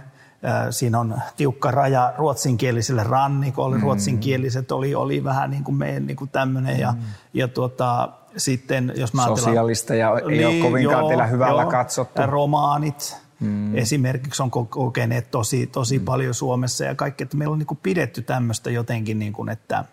Siinä 0.70 1.00
on 1.00 1.22
tiukka 1.38 1.72
raja 1.72 2.14
ruotsinkieliselle 2.18 3.04
rannikolle. 3.04 3.76
Mm. 3.76 3.82
Ruotsinkieliset 3.82 4.72
oli, 4.72 4.96
oli 4.96 5.24
vähän 5.24 5.52
niin 5.52 5.64
kuin 5.64 5.76
meidän 5.76 6.08
niin 6.08 6.18
kuin 6.18 6.30
tämmöinen. 6.30 6.76
Mm. 6.76 6.82
Ja, 6.82 6.94
ja 7.34 7.48
tuota, 7.48 8.10
sitten, 8.38 8.94
jos 8.96 9.14
mä 9.14 9.26
Sosialista 9.26 9.96
ja 9.96 10.20
ei 10.20 10.28
niin, 10.28 10.48
ole 10.48 10.70
kovinkaan 10.70 11.00
joo, 11.00 11.08
teillä 11.08 11.26
hyvällä 11.26 11.62
joo, 11.62 11.72
katsottu. 11.72 12.22
Romaanit 12.26 13.18
mm. 13.40 13.76
esimerkiksi 13.76 14.44
on 14.44 14.52
kokeneet 14.52 15.32
tosi, 15.32 15.68
tosi 15.68 16.00
mm. 16.00 16.06
paljon 16.06 16.34
Suomessa 16.34 16.84
ja 16.84 16.96
kaikki, 16.96 17.24
että 17.24 17.38
meillä 17.38 17.54
on 17.54 17.60
niin 17.60 17.68
kuin 17.68 17.80
pidetty 17.84 18.22
tämmöistä 18.22 18.70
jotenkin, 18.70 19.20
niin 19.20 19.34
kuin, 19.34 19.50
että 19.50 19.86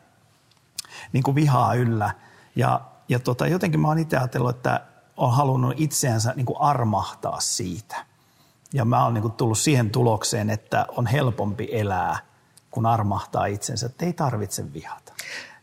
niin 1.13 1.23
kuin 1.23 1.35
vihaa 1.35 1.75
yllä. 1.75 2.11
Ja, 2.57 2.81
ja 3.09 3.19
tota, 3.19 3.47
jotenkin 3.47 3.81
mä 3.81 3.89
oon 3.89 3.99
itse 3.99 4.17
ajatellut, 4.17 4.57
että 4.57 4.81
on 5.17 5.33
halunnut 5.33 5.75
itseänsä 5.77 6.33
niin 6.37 6.47
kuin 6.47 6.61
armahtaa 6.61 7.41
siitä– 7.41 7.97
ja 8.77 8.85
mä 8.85 9.05
oon 9.05 9.15
niin 9.15 9.33
tullut 9.33 9.59
siihen 9.59 9.91
tulokseen, 9.91 10.51
että 10.51 10.87
on 10.89 11.07
helpompi 11.07 11.69
elää, 11.73 12.19
kun 12.71 12.87
armahtaa 12.87 13.47
itsensä, 13.47 13.87
että 13.87 14.07
ei 14.07 14.13
tarvitse 14.13 14.73
vihata. 14.73 15.13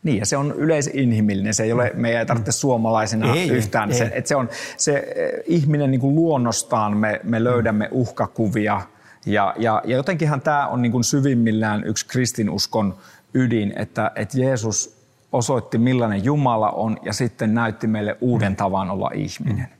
Niin, 0.03 0.19
ja 0.19 0.25
se 0.25 0.37
on 0.37 0.51
yleisinhimillinen. 0.51 1.53
Se 1.53 1.63
ei 1.63 1.73
ole, 1.73 1.91
me 1.95 2.19
ei 2.19 2.25
tarvitse 2.25 2.51
suomalaisena 2.51 3.33
ei, 3.33 3.49
yhtään. 3.49 3.91
Ei. 3.91 3.97
Se, 3.97 4.11
että 4.13 4.27
se 4.27 4.35
on 4.35 4.49
se 4.77 5.13
eh, 5.15 5.43
ihminen 5.45 5.91
niin 5.91 6.01
kuin 6.01 6.15
luonnostaan, 6.15 6.97
me, 6.97 7.21
me 7.23 7.43
löydämme 7.43 7.89
uhkakuvia. 7.91 8.81
Ja, 9.25 9.53
ja, 9.57 9.81
ja 9.85 9.97
jotenkinhan 9.97 10.41
tämä 10.41 10.67
on 10.67 10.81
niin 10.81 10.91
kuin 10.91 11.03
syvimmillään 11.03 11.83
yksi 11.83 12.07
kristinuskon 12.07 12.97
ydin, 13.33 13.73
että, 13.75 14.11
että 14.15 14.39
Jeesus 14.39 14.97
osoitti 15.31 15.77
millainen 15.77 16.23
Jumala 16.23 16.69
on 16.69 16.97
ja 17.03 17.13
sitten 17.13 17.53
näytti 17.53 17.87
meille 17.87 18.17
uuden 18.21 18.55
tavan 18.55 18.91
olla 18.91 19.11
ihminen. 19.13 19.67
Mm. 19.69 19.77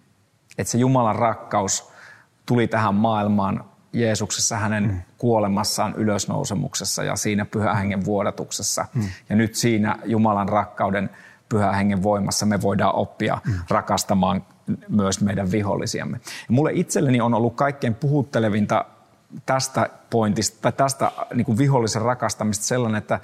Että 0.58 0.72
se 0.72 0.78
Jumalan 0.78 1.16
rakkaus– 1.16 1.84
tuli 2.46 2.68
tähän 2.68 2.96
maailmaan 2.96 3.66
Jeesuksessa 3.94 4.58
hänen 4.58 4.84
mm. 4.84 5.02
kuolemassaan 5.18 5.94
ylösnousemuksessa 5.96 7.04
ja 7.04 7.16
siinä 7.16 7.46
pyhän 7.46 7.78
hengen 7.78 8.06
vuodatuksessa. 8.06 8.86
Mm. 8.94 9.04
Ja 9.30 9.36
nyt 9.36 9.56
siinä 9.56 10.00
Jumalan 10.06 10.50
rakkauden 10.50 11.10
pyhän 11.50 11.76
hengen 11.76 12.04
voimassa 12.04 12.46
me 12.46 12.62
voidaan 12.62 12.96
oppia 12.96 13.42
mm. 13.46 13.54
rakastamaan 13.70 14.46
myös 14.90 15.22
meidän 15.22 15.52
vihollisiamme. 15.52 16.20
Ja 16.26 16.54
mulle 16.54 16.72
itselleni 16.74 17.22
on 17.22 17.34
ollut 17.34 17.56
kaikkein 17.56 17.96
puhuttelevinta 17.96 18.86
tästä 19.46 19.90
pointista, 20.10 20.58
tai 20.62 20.72
tästä 20.72 21.12
niin 21.34 21.46
kuin 21.46 21.58
vihollisen 21.58 22.02
rakastamista 22.02 22.66
sellainen, 22.66 22.98
että 22.98 23.20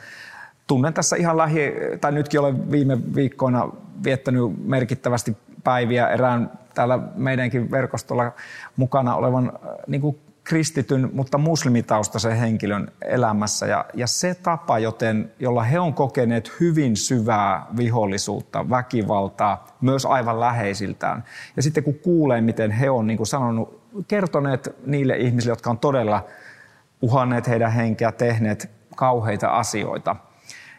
tunnen 0.68 0.94
tässä 0.94 1.16
ihan 1.16 1.38
lähi, 1.38 1.74
tai 2.02 2.12
nytkin 2.12 2.40
olen 2.40 2.72
viime 2.72 2.98
viikkoina 3.16 3.70
viettänyt 4.04 4.68
merkittävästi 4.68 5.38
päiviä 5.64 6.08
erään 6.08 6.52
täällä 6.74 7.00
meidänkin 7.16 7.72
verkostolla 7.72 8.32
mukana 8.76 9.16
olevan 9.16 9.52
äh, 9.56 9.72
niin 9.88 10.02
kuin 10.02 10.20
kristityn, 10.50 11.10
mutta 11.14 11.38
muslimitaustaisen 11.38 12.38
henkilön 12.38 12.92
elämässä. 13.02 13.66
Ja, 13.66 13.86
ja 13.94 14.08
se 14.08 14.36
tapa, 14.36 14.80
joten, 14.80 15.32
jolla 15.40 15.64
he 15.64 15.80
on 15.80 15.94
kokeneet 15.94 16.52
hyvin 16.60 16.98
syvää 16.98 17.66
vihollisuutta, 17.78 18.70
väkivaltaa, 18.70 19.68
myös 19.82 20.06
aivan 20.06 20.40
läheisiltään. 20.40 21.24
Ja 21.56 21.62
sitten 21.62 21.84
kun 21.84 22.00
kuulee, 22.04 22.42
miten 22.42 22.72
he 22.72 22.90
on 22.90 23.08
niin 23.08 23.18
kuin 23.18 23.28
sanonut, 23.28 23.82
kertoneet 24.08 24.76
niille 24.86 25.18
ihmisille, 25.18 25.52
jotka 25.52 25.70
on 25.70 25.80
todella 25.80 26.26
uhanneet 27.02 27.48
heidän 27.48 27.72
henkeä, 27.72 28.12
tehneet 28.12 28.72
kauheita 28.96 29.48
asioita. 29.50 30.16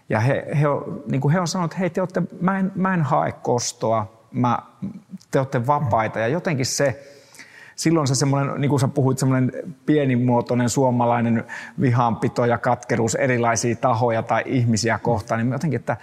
Ja 0.09 0.21
he, 0.21 0.47
he, 0.61 0.67
niin 1.11 1.21
kuin 1.21 1.33
he 1.33 1.41
on 1.41 1.49
sanonut, 1.49 1.73
että 1.73 1.81
hei, 1.81 1.91
te 1.91 2.01
olette, 2.01 2.23
mä, 2.41 2.59
en, 2.59 2.73
mä 2.75 2.95
en 2.95 3.03
hae 3.03 3.33
kostoa, 3.33 4.20
mä, 4.33 4.59
te 5.31 5.39
olette 5.39 5.67
vapaita. 5.67 6.19
Ja 6.19 6.29
jotenkin 6.29 6.67
se, 6.67 7.03
silloin 7.77 8.09
se 8.09 8.15
semmoinen, 8.15 8.61
niin 8.61 8.69
kuin 8.69 8.81
sä 8.81 8.89
puhuit, 8.89 9.19
semmoinen 9.19 9.53
pienimuotoinen 9.87 10.69
suomalainen 10.69 11.45
vihanpito 11.81 12.45
ja 12.45 12.59
katkeruus 12.59 13.15
erilaisia 13.15 13.77
tahoja 13.77 14.23
tai 14.23 14.43
ihmisiä 14.47 14.99
kohtaan, 14.99 15.41
niin 15.41 15.53
jotenkin, 15.53 15.81
että, 15.81 15.97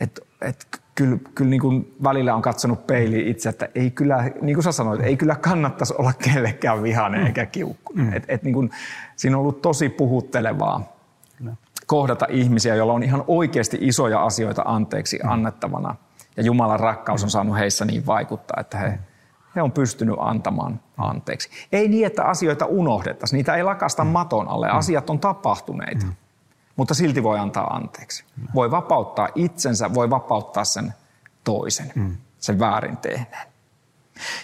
että, 0.00 0.20
että 0.40 0.66
kyllä, 0.94 1.18
kyllä 1.34 1.50
niin 1.50 1.60
kuin 1.60 1.94
välillä 2.02 2.34
on 2.34 2.42
katsonut 2.42 2.86
peiliin 2.86 3.28
itse, 3.28 3.48
että 3.48 3.68
ei 3.74 3.90
kyllä, 3.90 4.30
niin 4.40 4.54
kuin 4.54 4.64
sä 4.64 4.72
sanoit, 4.72 5.00
ei 5.00 5.16
kyllä 5.16 5.34
kannattaisi 5.34 5.94
olla 5.98 6.12
kellekään 6.12 6.82
vihainen 6.82 7.20
mm. 7.20 7.26
eikä 7.26 7.46
kiukku. 7.46 7.92
Mm. 7.92 8.12
Et, 8.12 8.24
et 8.28 8.42
niin 8.42 8.54
kuin, 8.54 8.70
siinä 9.16 9.36
on 9.36 9.40
ollut 9.40 9.62
tosi 9.62 9.88
puhuttelevaa 9.88 10.94
kohdata 11.86 12.26
ihmisiä, 12.28 12.74
joilla 12.74 12.92
on 12.92 13.02
ihan 13.02 13.24
oikeasti 13.26 13.78
isoja 13.80 14.24
asioita 14.24 14.62
anteeksi 14.64 15.18
mm. 15.22 15.30
annettavana. 15.30 15.94
Ja 16.36 16.42
Jumalan 16.42 16.80
rakkaus 16.80 17.22
on 17.22 17.30
saanut 17.30 17.58
heissä 17.58 17.84
niin 17.84 18.06
vaikuttaa, 18.06 18.60
että 18.60 18.78
he, 18.78 18.98
he 19.56 19.62
on 19.62 19.72
pystynyt 19.72 20.16
antamaan 20.18 20.80
anteeksi. 20.96 21.50
Ei 21.72 21.88
niin, 21.88 22.06
että 22.06 22.24
asioita 22.24 22.66
unohdettaisiin. 22.66 23.36
Niitä 23.36 23.54
ei 23.54 23.62
lakasta 23.62 24.04
maton 24.04 24.48
alle. 24.48 24.68
Asiat 24.68 25.10
on 25.10 25.18
tapahtuneita. 25.18 26.06
Mutta 26.76 26.94
silti 26.94 27.22
voi 27.22 27.38
antaa 27.38 27.66
anteeksi. 27.66 28.24
Voi 28.54 28.70
vapauttaa 28.70 29.28
itsensä, 29.34 29.94
voi 29.94 30.10
vapauttaa 30.10 30.64
sen 30.64 30.94
toisen, 31.44 31.92
sen 32.38 32.58
väärin 32.58 32.96
tehneen. 32.96 33.48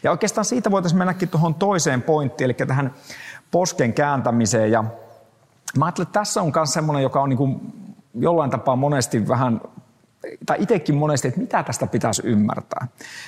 Ja 0.03 0.11
oikeastaan 0.11 0.45
siitä 0.45 0.71
voitaisiin 0.71 0.99
mennäkin 0.99 1.29
tuohon 1.29 1.55
toiseen 1.55 2.03
pointtiin, 2.03 2.45
eli 2.45 2.55
tähän 2.55 2.95
posken 3.51 3.93
kääntämiseen. 3.93 4.71
Ja 4.71 4.85
mä 5.79 5.85
ajattelen, 5.85 6.07
että 6.07 6.21
tässä 6.21 6.43
on 6.43 6.53
myös 6.55 6.73
semmoinen, 6.73 7.03
joka 7.03 7.23
on 7.23 7.29
niin 7.29 7.37
kuin 7.37 7.61
jollain 8.15 8.51
tapaa 8.51 8.77
monesti 8.77 9.29
vähän 9.29 9.61
tai 10.47 10.57
itsekin 10.61 10.95
monesti, 10.95 11.29
että 11.29 11.41
mitä 11.41 11.63
tästä 11.63 11.87
pitäisi 11.87 12.23
ymmärtää. 12.25 12.87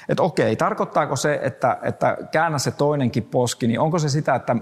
Että 0.08 0.22
okei, 0.22 0.56
tarkoittaako 0.56 1.16
se, 1.16 1.40
että, 1.42 1.78
että 1.82 2.16
käännä 2.32 2.58
se 2.58 2.70
toinenkin 2.70 3.22
poski, 3.22 3.66
niin 3.66 3.80
onko 3.80 3.98
se 3.98 4.08
sitä, 4.08 4.34
että 4.34 4.56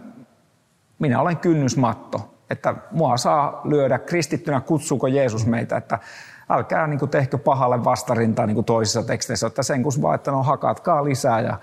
minä 0.98 1.20
olen 1.20 1.36
kynnysmatto, 1.36 2.34
että 2.50 2.74
mua 2.90 3.16
saa 3.16 3.60
lyödä 3.64 3.98
kristittynä, 3.98 4.60
kutsuuko 4.60 5.06
Jeesus 5.06 5.46
meitä, 5.46 5.76
että 5.76 5.98
älkää 6.48 6.86
niin 6.86 6.98
kuin 6.98 7.10
tehkö 7.10 7.38
pahalle 7.38 7.84
vastarintaa 7.84 8.46
niin 8.46 8.54
kuin 8.54 8.64
toisissa 8.64 9.02
teksteissä, 9.02 9.46
että 9.46 9.62
sen 9.62 9.82
kun 9.82 9.92
vaan, 10.02 10.14
että 10.14 10.30
no 10.30 10.42
hakatkaa 10.42 11.04
lisää 11.04 11.40
ja 11.40 11.58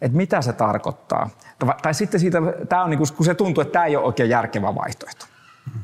että 0.00 0.16
mitä 0.16 0.42
se 0.42 0.52
tarkoittaa. 0.52 1.30
Tai 1.82 1.94
sitten 1.94 2.20
siitä, 2.20 2.38
tämä 2.68 2.84
on 2.84 2.90
niin 2.90 2.98
kuin, 2.98 3.08
kun 3.16 3.26
se 3.26 3.34
tuntuu, 3.34 3.62
että 3.62 3.72
tämä 3.72 3.84
ei 3.84 3.96
ole 3.96 4.06
oikein 4.06 4.30
järkevä 4.30 4.74
vaihtoehto 4.74 5.25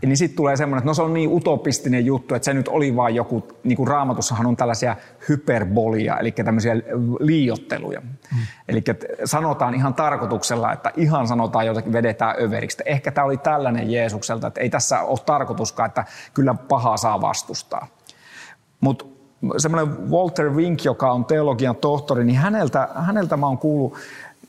niin 0.03 0.17
sitten 0.17 0.37
tulee 0.37 0.57
semmoinen, 0.57 0.79
että 0.79 0.91
no 0.91 0.95
se 0.95 1.03
on 1.03 1.15
niin 1.15 1.33
utopistinen 1.33 2.07
juttu, 2.07 2.35
että 2.35 2.45
se 2.45 2.55
nyt 2.55 2.69
oli 2.69 2.97
vain 2.97 3.15
joku, 3.15 3.49
niin 3.65 3.77
kuin 3.77 3.89
raamatussahan 3.89 4.47
on 4.47 4.57
tällaisia 4.57 4.97
hyperbolia, 5.29 6.19
eli 6.19 6.33
tämmöisiä 6.33 6.75
liiotteluja. 7.21 8.01
Mm. 8.01 8.39
Eli 8.69 8.83
sanotaan 9.25 9.75
ihan 9.75 9.95
tarkoituksella, 9.95 10.73
että 10.73 10.93
ihan 10.97 11.29
sanotaan 11.29 11.67
jotakin, 11.67 11.93
vedetään 11.93 12.37
överiksi. 12.41 12.83
Ehkä 12.87 13.11
tämä 13.11 13.25
oli 13.25 13.37
tällainen 13.37 13.91
Jeesukselta, 13.91 14.47
että 14.47 14.61
ei 14.61 14.71
tässä 14.71 15.01
ole 15.01 15.19
tarkoituskaan, 15.27 15.87
että 15.87 16.05
kyllä 16.35 16.55
pahaa 16.55 16.97
saa 16.97 17.21
vastustaa. 17.21 17.87
Mutta 18.81 19.05
semmoinen 19.59 20.11
Walter 20.11 20.51
Wink, 20.51 20.85
joka 20.85 21.13
on 21.13 21.25
teologian 21.25 21.77
tohtori, 21.77 22.25
niin 22.25 22.39
häneltä, 22.39 22.89
häneltä 22.95 23.37
mä 23.37 23.47
oon 23.47 23.59
kuullut, 23.59 23.95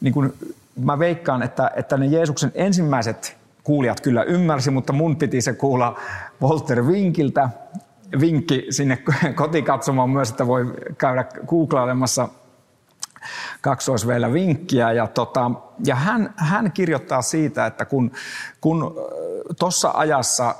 niin 0.02 0.14
kuin 0.14 0.34
mä 0.80 1.00
veikkaan, 1.00 1.44
että, 1.44 1.72
että 1.76 1.98
ne 1.98 2.06
Jeesuksen 2.06 2.52
ensimmäiset 2.56 3.43
kuulijat 3.64 4.02
kyllä 4.02 4.24
ymmärsi, 4.24 4.72
mutta 4.72 4.94
mun 4.94 5.16
piti 5.16 5.42
se 5.42 5.54
kuulla 5.54 6.00
Walter 6.42 6.84
Winkiltä. 6.84 7.50
Vinkki 8.20 8.66
sinne 8.70 8.98
kotikatsomaan 9.36 10.10
myös, 10.10 10.30
että 10.30 10.48
voi 10.48 10.74
käydä 10.98 11.26
googlailemassa 11.48 12.30
kaksoisveillä 13.62 14.34
vinkkiä. 14.34 14.92
Ja, 14.92 15.08
tota, 15.08 15.52
ja 15.86 15.96
hän, 15.96 16.34
hän 16.38 16.72
kirjoittaa 16.72 17.22
siitä, 17.22 17.66
että 17.66 17.86
kun, 17.86 18.12
kun 18.62 18.96
tuossa 19.60 19.92
ajassa 19.94 20.56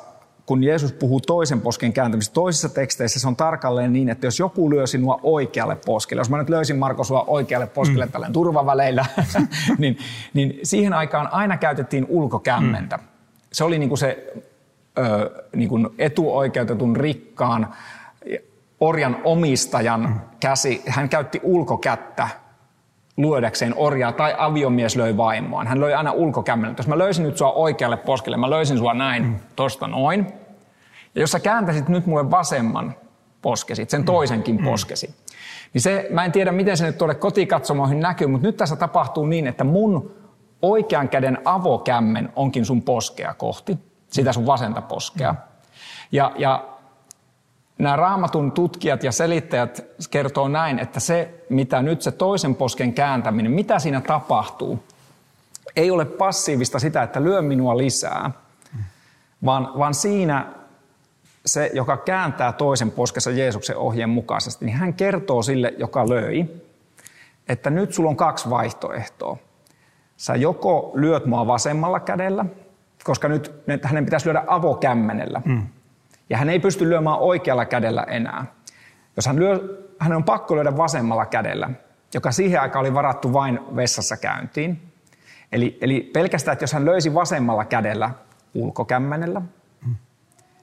kun 0.46 0.64
Jeesus 0.64 0.94
puhuu 0.94 1.20
toisen 1.20 1.62
posken 1.62 1.94
kääntämistä, 1.94 2.34
toisissa 2.34 2.70
teksteissä 2.70 3.20
se 3.20 3.28
on 3.28 3.36
tarkalleen 3.36 3.94
niin, 3.94 4.10
että 4.10 4.28
jos 4.28 4.40
joku 4.40 4.70
lyö 4.70 4.88
sinua 4.88 5.20
oikealle 5.24 5.78
poskelle, 5.86 6.20
jos 6.20 6.30
mä 6.30 6.38
nyt 6.38 6.50
löysin 6.50 6.78
Marko 6.78 7.04
sua 7.04 7.24
oikealle 7.28 7.68
poskelle 7.68 8.06
mm. 8.06 8.12
tällainen 8.12 8.34
turvaväleillä, 8.34 9.06
niin, 9.78 9.98
niin 10.34 10.60
siihen 10.64 10.94
aikaan 10.94 11.28
aina 11.32 11.58
käytettiin 11.58 12.06
ulkokämmentä. 12.10 12.98
Mm. 12.98 13.04
Se 13.52 13.64
oli 13.64 13.80
niin 13.80 13.90
kuin 13.90 14.00
se 14.00 14.34
ö, 14.98 15.44
niin 15.56 15.70
kuin 15.70 15.90
etuoikeutetun 15.98 16.96
rikkaan 16.96 17.74
orjan 18.80 19.18
omistajan 19.24 20.02
mm. 20.02 20.20
käsi, 20.40 20.82
hän 20.88 21.10
käytti 21.10 21.40
ulkokättä 21.44 22.30
luodäkseen 23.18 23.74
orjaa 23.78 24.12
tai 24.12 24.36
aviomies 24.38 24.96
löi 24.96 25.18
vaimoaan. 25.18 25.68
Hän 25.68 25.82
löi 25.82 25.94
aina 25.94 26.12
ulkokämmenen. 26.12 26.76
Jos 26.78 26.88
mä 26.88 26.98
löysin 26.98 27.24
nyt 27.24 27.38
sua 27.38 27.52
oikealle 27.52 27.98
poskelle, 27.98 28.38
mä 28.38 28.50
löysin 28.50 28.78
sua 28.78 28.94
näin, 28.94 29.24
mm. 29.24 29.36
tosta 29.56 29.88
noin. 29.88 30.28
Ja 31.16 31.22
jos 31.22 31.32
sä 31.32 31.40
kääntäisit 31.40 31.90
nyt 31.90 32.06
mulle 32.06 32.32
vasemman 32.32 32.96
poskesit, 33.42 33.90
sen 33.90 34.02
mm. 34.02 34.06
toisenkin 34.06 34.58
mm. 34.58 34.64
poskesi, 34.66 35.16
niin 35.74 35.82
se, 35.82 36.08
mä 36.10 36.26
en 36.26 36.32
tiedä 36.32 36.52
miten 36.52 36.78
se 36.78 36.86
nyt 36.86 36.98
tuolle 36.98 37.16
kotikatsomoihin 37.16 38.00
näkyy, 38.00 38.28
mutta 38.28 38.48
nyt 38.48 38.58
tässä 38.58 38.76
tapahtuu 38.76 39.26
niin, 39.26 39.48
että 39.48 39.64
mun 39.64 40.12
oikean 40.62 41.10
käden 41.10 41.38
avokämmen 41.46 42.30
onkin 42.36 42.66
sun 42.66 42.82
poskea 42.82 43.34
kohti, 43.34 43.78
sitä 44.12 44.34
sun 44.34 44.46
vasenta 44.46 44.82
poskea. 44.82 45.32
Mm. 45.32 45.38
Ja, 46.12 46.32
ja 46.38 46.73
nämä 47.78 47.96
raamatun 47.96 48.52
tutkijat 48.52 49.04
ja 49.04 49.12
selittäjät 49.12 49.86
kertoo 50.12 50.48
näin, 50.48 50.80
että 50.80 51.00
se, 51.00 51.46
mitä 51.50 51.82
nyt 51.82 52.02
se 52.02 52.12
toisen 52.12 52.56
posken 52.56 52.94
kääntäminen, 52.94 53.52
mitä 53.52 53.80
siinä 53.80 54.02
tapahtuu, 54.02 54.84
ei 55.76 55.92
ole 55.92 56.06
passiivista 56.06 56.80
sitä, 56.80 57.04
että 57.04 57.24
lyö 57.24 57.42
minua 57.42 57.78
lisää, 57.78 58.32
vaan, 59.46 59.72
vaan 59.78 59.94
siinä 59.94 60.46
se, 61.46 61.72
joka 61.74 61.98
kääntää 61.98 62.52
toisen 62.52 62.92
poskessa 62.92 63.32
Jeesuksen 63.32 63.78
ohjeen 63.78 64.10
mukaisesti, 64.10 64.66
niin 64.66 64.78
hän 64.78 64.94
kertoo 64.94 65.42
sille, 65.42 65.74
joka 65.78 66.10
löi, 66.10 66.46
että 67.48 67.70
nyt 67.70 67.94
sulla 67.94 68.10
on 68.10 68.16
kaksi 68.16 68.50
vaihtoehtoa. 68.50 69.38
Sä 70.18 70.36
joko 70.36 70.92
lyöt 70.96 71.26
mua 71.26 71.48
vasemmalla 71.48 72.00
kädellä, 72.00 72.46
koska 73.04 73.28
nyt 73.28 73.84
hänen 73.84 74.06
pitäisi 74.06 74.26
lyödä 74.26 74.44
avokämmenellä. 74.48 75.42
Mm. 75.46 75.68
Ja 76.30 76.38
hän 76.38 76.50
ei 76.50 76.60
pysty 76.60 76.90
lyömään 76.90 77.20
oikealla 77.20 77.66
kädellä 77.66 78.04
enää. 78.04 78.46
Jos 79.16 79.26
hän 79.26 79.36
lyö, 79.36 79.60
hän 80.00 80.14
on 80.14 80.24
pakko 80.24 80.56
lyödä 80.56 80.78
vasemmalla 80.78 81.26
kädellä, 81.26 81.70
joka 82.14 82.32
siihen 82.32 82.62
aikaan 82.62 82.86
oli 82.86 82.94
varattu 82.94 83.34
vain 83.34 83.60
vessassa 83.76 84.18
käyntiin. 84.18 84.82
Eli, 85.52 85.78
eli 85.82 86.10
pelkästään, 86.14 86.54
että 86.54 86.64
jos 86.64 86.74
hän 86.74 86.86
löysi 86.86 87.14
vasemmalla 87.14 87.66
kädellä 87.66 88.10
ulkokämmenellä, 88.54 89.42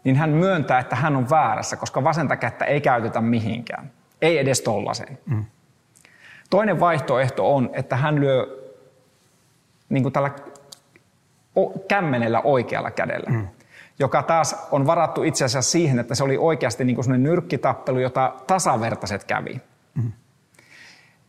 niin 0.05 0.17
hän 0.17 0.31
myöntää, 0.31 0.79
että 0.79 0.97
hän 0.97 1.17
on 1.17 1.31
väärässä, 1.31 1.77
koska 1.77 2.05
vasenta 2.05 2.37
kättä 2.37 2.65
ei 2.65 2.81
käytetä 2.81 3.21
mihinkään. 3.21 3.91
Ei 4.23 4.39
edes 4.39 4.61
tollaiseen. 4.61 5.19
Mm. 5.27 5.45
Toinen 6.51 6.81
vaihtoehto 6.81 7.55
on, 7.55 7.71
että 7.73 7.97
hän 7.97 8.21
lyö 8.21 8.47
niin 9.89 10.03
kuin 10.03 10.13
tällä 10.13 10.31
kämmenellä 11.89 12.41
oikealla 12.41 12.91
kädellä. 12.91 13.31
Mm 13.31 13.49
joka 14.01 14.23
taas 14.23 14.69
on 14.71 14.87
varattu 14.87 15.23
itse 15.23 15.45
asiassa 15.45 15.71
siihen, 15.71 15.99
että 15.99 16.15
se 16.15 16.25
oli 16.25 16.39
oikeasti 16.39 16.85
niin 16.85 16.97
kuin 16.97 17.23
nyrkkitappelu, 17.23 17.99
jota 17.99 18.35
tasavertaiset 18.47 19.25
kävi. 19.25 19.61
Mm. 19.95 20.13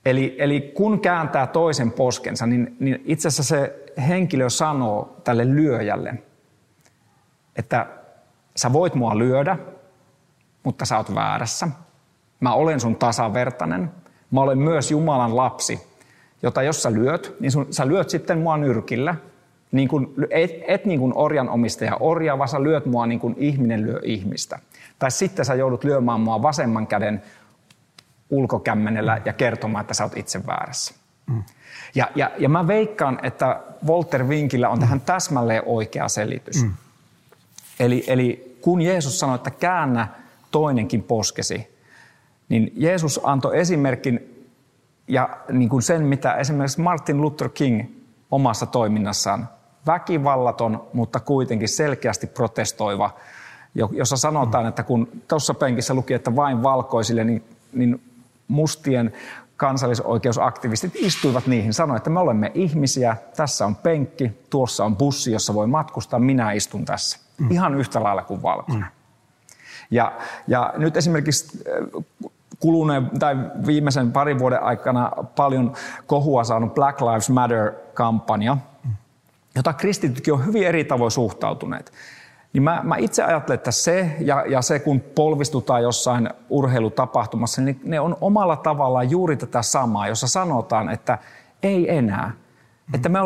Eli, 0.05 0.35
eli 0.39 0.61
kun 0.75 0.99
kääntää 0.99 1.47
toisen 1.47 1.91
poskensa, 1.91 2.47
niin, 2.47 2.75
niin 2.79 3.01
itse 3.05 3.27
asiassa 3.27 3.55
se 3.55 3.83
henkilö 4.07 4.49
sanoo 4.49 5.15
tälle 5.23 5.45
lyöjälle, 5.47 6.13
että 7.55 7.87
sä 8.55 8.73
voit 8.73 8.95
mua 8.95 9.17
lyödä, 9.17 9.57
mutta 10.63 10.85
sä 10.85 10.97
oot 10.97 11.15
väärässä. 11.15 11.67
Mä 12.39 12.53
olen 12.53 12.79
sun 12.79 12.95
tasavertainen. 12.95 13.91
Mä 14.31 14.41
olen 14.41 14.57
myös 14.57 14.91
Jumalan 14.91 15.37
lapsi, 15.37 15.87
jota 16.43 16.63
jos 16.63 16.83
sä 16.83 16.93
lyöt, 16.93 17.35
niin 17.39 17.51
sun, 17.51 17.67
sä 17.69 17.87
lyöt 17.87 18.09
sitten 18.09 18.39
mua 18.39 18.57
nyrkillä– 18.57 19.15
niin 19.71 19.87
kuin, 19.87 20.07
et, 20.29 20.51
et 20.67 20.85
niin 20.85 20.99
kuin 20.99 21.13
orjan 21.15 21.49
omistaja 21.49 21.97
orja, 21.99 22.37
vaan 22.37 22.49
sä 22.49 22.63
lyöt 22.63 22.85
mua 22.85 23.05
niin 23.05 23.19
kuin 23.19 23.35
ihminen 23.37 23.81
lyö 23.83 23.99
ihmistä. 24.03 24.59
Tai 24.99 25.11
sitten 25.11 25.45
sä 25.45 25.55
joudut 25.55 25.83
lyömään 25.83 26.21
mua 26.21 26.41
vasemman 26.41 26.87
käden 26.87 27.21
ulkokämmenellä 28.29 29.21
ja 29.25 29.33
kertomaan, 29.33 29.81
että 29.81 29.93
sä 29.93 30.03
oot 30.03 30.17
itse 30.17 30.47
väärässä. 30.47 30.95
Mm. 31.27 31.43
Ja, 31.95 32.07
ja, 32.15 32.31
ja 32.37 32.49
mä 32.49 32.67
veikkaan, 32.67 33.19
että 33.23 33.59
Walter 33.87 34.29
Vinkillä 34.29 34.69
on 34.69 34.79
tähän 34.79 35.01
täsmälleen 35.01 35.63
oikea 35.65 36.07
selitys. 36.07 36.63
Mm. 36.63 36.73
Eli, 37.79 38.03
eli 38.07 38.57
kun 38.61 38.81
Jeesus 38.81 39.19
sanoi, 39.19 39.35
että 39.35 39.51
käännä 39.51 40.07
toinenkin 40.51 41.03
poskesi, 41.03 41.67
niin 42.49 42.73
Jeesus 42.75 43.19
antoi 43.23 43.59
esimerkin 43.59 44.45
ja 45.07 45.29
niin 45.51 45.69
kuin 45.69 45.81
sen, 45.81 46.03
mitä 46.03 46.33
esimerkiksi 46.33 46.81
Martin 46.81 47.21
Luther 47.21 47.49
King 47.49 47.83
omassa 48.31 48.65
toiminnassaan 48.65 49.49
väkivallaton, 49.87 50.87
mutta 50.93 51.19
kuitenkin 51.19 51.69
selkeästi 51.69 52.27
protestoiva, 52.27 53.15
jossa 53.91 54.17
sanotaan, 54.17 54.67
että 54.67 54.83
kun 54.83 55.07
tuossa 55.27 55.53
penkissä 55.53 55.93
luki, 55.93 56.13
että 56.13 56.35
vain 56.35 56.63
valkoisille, 56.63 57.23
niin, 57.23 57.43
niin 57.73 58.01
mustien 58.47 59.13
kansallisoikeusaktivistit 59.57 60.91
istuivat 60.95 61.47
niihin, 61.47 61.73
sanoivat, 61.73 61.97
että 61.97 62.09
me 62.09 62.19
olemme 62.19 62.51
ihmisiä, 62.53 63.17
tässä 63.37 63.65
on 63.65 63.75
penkki, 63.75 64.31
tuossa 64.49 64.85
on 64.85 64.97
bussi, 64.97 65.31
jossa 65.31 65.53
voi 65.53 65.67
matkustaa, 65.67 66.19
minä 66.19 66.51
istun 66.51 66.85
tässä. 66.85 67.19
Mm. 67.37 67.51
Ihan 67.51 67.75
yhtä 67.75 68.03
lailla 68.03 68.23
kuin 68.23 68.41
valkoinen. 68.41 68.83
Mm. 68.83 68.91
Ja, 69.91 70.11
ja 70.47 70.73
nyt 70.77 70.97
esimerkiksi 70.97 71.63
äh, 71.67 72.03
kuluneen 72.59 73.09
tai 73.19 73.35
viimeisen 73.65 74.11
parin 74.11 74.39
vuoden 74.39 74.63
aikana 74.63 75.11
paljon 75.35 75.73
kohua 76.07 76.43
saanut 76.43 76.73
Black 76.73 77.01
Lives 77.01 77.29
Matter-kampanja– 77.29 78.57
jota 79.55 79.73
kristitytkin 79.73 80.33
on 80.33 80.45
hyvin 80.45 80.67
eri 80.67 80.83
tavoin 80.83 81.11
suhtautuneet. 81.11 81.91
Niin 82.53 82.63
mä, 82.63 82.81
mä 82.83 82.95
itse 82.97 83.23
ajattelen, 83.23 83.55
että 83.55 83.71
se 83.71 84.15
ja, 84.19 84.45
ja 84.47 84.61
se, 84.61 84.79
kun 84.79 85.01
polvistutaan 85.01 85.83
jossain 85.83 86.29
urheilutapahtumassa, 86.49 87.61
niin 87.61 87.81
ne 87.83 87.99
on 87.99 88.17
omalla 88.21 88.55
tavallaan 88.55 89.11
juuri 89.11 89.37
tätä 89.37 89.61
samaa, 89.61 90.07
jossa 90.07 90.27
sanotaan, 90.27 90.89
että 90.89 91.17
ei 91.63 91.95
enää. 91.97 92.27
Mm. 92.27 92.95
Että 92.95 93.09
me 93.09 93.19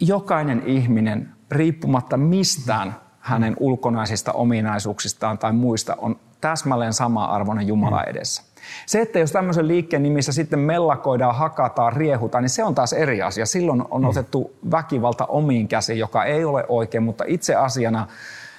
jokainen 0.00 0.62
ihminen, 0.66 1.28
riippumatta 1.50 2.16
mistään 2.16 2.96
hänen 3.20 3.56
ulkonaisista 3.60 4.32
ominaisuuksistaan 4.32 5.38
tai 5.38 5.52
muista, 5.52 5.96
on 5.98 6.16
täsmälleen 6.40 6.92
sama 6.92 7.24
arvoinen 7.24 7.66
Jumala 7.66 8.04
edessä. 8.04 8.42
Se, 8.86 9.00
että 9.00 9.18
jos 9.18 9.32
tämmöisen 9.32 9.68
liikkeen 9.68 10.02
nimissä 10.02 10.32
sitten 10.32 10.58
mellakoidaan, 10.58 11.34
hakataan, 11.34 11.92
riehutaan, 11.92 12.44
niin 12.44 12.50
se 12.50 12.64
on 12.64 12.74
taas 12.74 12.92
eri 12.92 13.22
asia. 13.22 13.46
Silloin 13.46 13.84
on 13.90 14.02
mm. 14.02 14.08
otettu 14.08 14.56
väkivalta 14.70 15.26
omiin 15.26 15.68
käsiin, 15.68 15.98
joka 15.98 16.24
ei 16.24 16.44
ole 16.44 16.64
oikein, 16.68 17.02
mutta 17.02 17.24
itse 17.26 17.54
asiana 17.54 18.06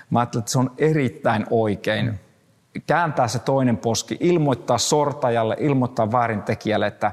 mä 0.09 0.19
ajattelen, 0.19 0.41
että 0.41 0.51
se 0.51 0.59
on 0.59 0.71
erittäin 0.77 1.45
oikein. 1.49 2.05
Mm. 2.05 2.17
Kääntää 2.87 3.27
se 3.27 3.39
toinen 3.39 3.77
poski, 3.77 4.17
ilmoittaa 4.19 4.77
sortajalle, 4.77 5.55
ilmoittaa 5.59 6.11
väärintekijälle, 6.11 6.87
että 6.87 7.11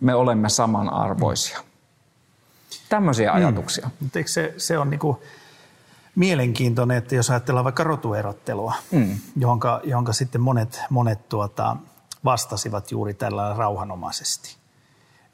me 0.00 0.14
olemme 0.14 0.48
samanarvoisia. 0.48 1.58
Mm. 1.58 1.64
Tämmöisiä 2.88 3.30
mm. 3.30 3.36
ajatuksia. 3.36 3.90
Mutta 4.00 4.18
eikö 4.18 4.30
se, 4.30 4.54
se 4.56 4.78
on 4.78 4.90
niinku 4.90 5.22
mielenkiintoinen, 6.14 6.96
että 6.96 7.14
jos 7.14 7.30
ajatellaan 7.30 7.64
vaikka 7.64 7.84
rotuerottelua, 7.84 8.74
mm. 8.90 9.16
johonka, 9.36 9.80
johonka 9.84 10.12
sitten 10.12 10.40
monet, 10.40 10.80
monet 10.90 11.28
tuota, 11.28 11.76
vastasivat 12.24 12.90
juuri 12.90 13.14
tällä 13.14 13.54
rauhanomaisesti. 13.58 14.56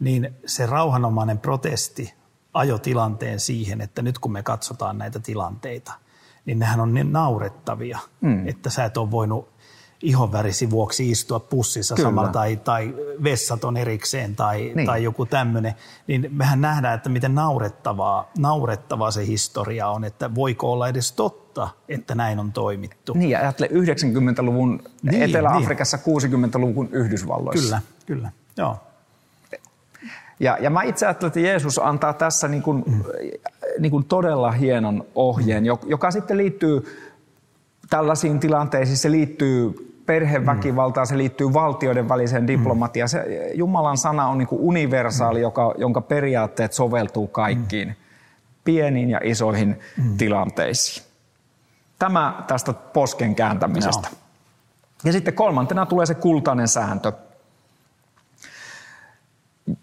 Niin 0.00 0.34
se 0.46 0.66
rauhanomainen 0.66 1.38
protesti 1.38 2.14
ajoi 2.54 2.78
tilanteen 2.78 3.40
siihen, 3.40 3.80
että 3.80 4.02
nyt 4.02 4.18
kun 4.18 4.32
me 4.32 4.42
katsotaan 4.42 4.98
näitä 4.98 5.20
tilanteita, 5.20 5.92
niin 6.44 6.58
nehän 6.58 6.80
on 6.80 6.94
niin 6.94 7.12
naurettavia, 7.12 7.98
mm. 8.20 8.48
että 8.48 8.70
sä 8.70 8.84
et 8.84 8.96
ole 8.96 9.10
voinut 9.10 9.48
ihonvärisi 10.02 10.70
vuoksi 10.70 11.10
istua 11.10 11.40
pussissa 11.40 11.94
Kyllä. 11.94 12.06
samalla 12.06 12.32
tai, 12.32 12.56
tai 12.56 12.94
vessat 13.22 13.64
on 13.64 13.76
erikseen 13.76 14.36
tai, 14.36 14.72
niin. 14.74 14.86
tai 14.86 15.02
joku 15.02 15.26
tämmöinen, 15.26 15.74
niin 16.06 16.28
mehän 16.32 16.60
nähdään, 16.60 16.94
että 16.94 17.08
miten 17.08 17.34
naurettavaa, 17.34 18.30
naurettavaa 18.38 19.10
se 19.10 19.26
historia 19.26 19.88
on, 19.88 20.04
että 20.04 20.34
voiko 20.34 20.72
olla 20.72 20.88
edes 20.88 21.12
totta, 21.12 21.68
että 21.88 22.14
näin 22.14 22.38
on 22.38 22.52
toimittu. 22.52 23.12
Niin, 23.14 23.30
ja 23.30 23.38
ajattele 23.38 23.68
90-luvun 23.68 24.82
niin, 25.02 25.22
Etelä-Afrikassa, 25.22 25.98
niin. 26.06 26.44
60-luvun 26.44 26.88
Yhdysvalloissa. 26.92 27.62
Kyllä, 27.66 27.82
kyllä, 28.06 28.30
joo. 28.56 28.76
Ja, 30.40 30.58
ja 30.60 30.70
mä 30.70 30.82
itse 30.82 31.06
ajattelen, 31.06 31.28
että 31.28 31.40
Jeesus 31.40 31.78
antaa 31.78 32.12
tässä 32.12 32.48
niin 32.48 32.62
kuin, 32.62 32.84
mm. 32.86 33.04
niin 33.78 33.90
kuin 33.90 34.04
todella 34.04 34.50
hienon 34.50 35.04
ohjeen, 35.14 35.62
mm. 35.62 35.78
joka 35.86 36.10
sitten 36.10 36.36
liittyy 36.36 36.84
tällaisiin 37.90 38.40
tilanteisiin, 38.40 38.96
se 38.96 39.10
liittyy 39.10 39.87
perheväkivaltaa, 40.08 41.04
se 41.04 41.18
liittyy 41.18 41.52
valtioiden 41.52 42.08
väliseen 42.08 42.46
diplomatiaan. 42.46 43.08
Se, 43.08 43.50
Jumalan 43.54 43.98
sana 43.98 44.28
on 44.28 44.38
niin 44.38 44.48
kuin 44.48 44.60
universaali, 44.60 45.40
joka, 45.40 45.74
jonka 45.78 46.00
periaatteet 46.00 46.72
soveltuu 46.72 47.26
kaikkiin 47.26 47.96
pieniin 48.64 49.10
ja 49.10 49.20
isoihin 49.22 49.78
tilanteisiin. 50.18 51.06
Tämä 51.98 52.44
tästä 52.46 52.72
posken 52.72 53.34
kääntämisestä. 53.34 54.08
Joo. 54.12 54.20
Ja 55.04 55.12
sitten 55.12 55.34
kolmantena 55.34 55.86
tulee 55.86 56.06
se 56.06 56.14
kultainen 56.14 56.68
sääntö. 56.68 57.12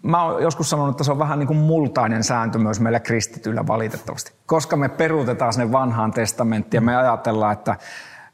Mä 0.01 0.23
oon 0.23 0.43
joskus 0.43 0.69
sanonut, 0.69 0.93
että 0.93 1.03
se 1.03 1.11
on 1.11 1.19
vähän 1.19 1.39
niin 1.39 1.47
kuin 1.47 1.59
multainen 1.59 2.23
sääntö 2.23 2.57
myös 2.57 2.79
meillä 2.79 2.99
kristityillä 2.99 3.67
valitettavasti. 3.67 4.31
Koska 4.45 4.75
me 4.75 4.89
peruutetaan 4.89 5.53
sinne 5.53 5.71
vanhaan 5.71 6.11
testamenttiin 6.11 6.77
ja 6.77 6.85
me 6.85 6.95
ajatellaan, 6.95 7.53
että, 7.53 7.75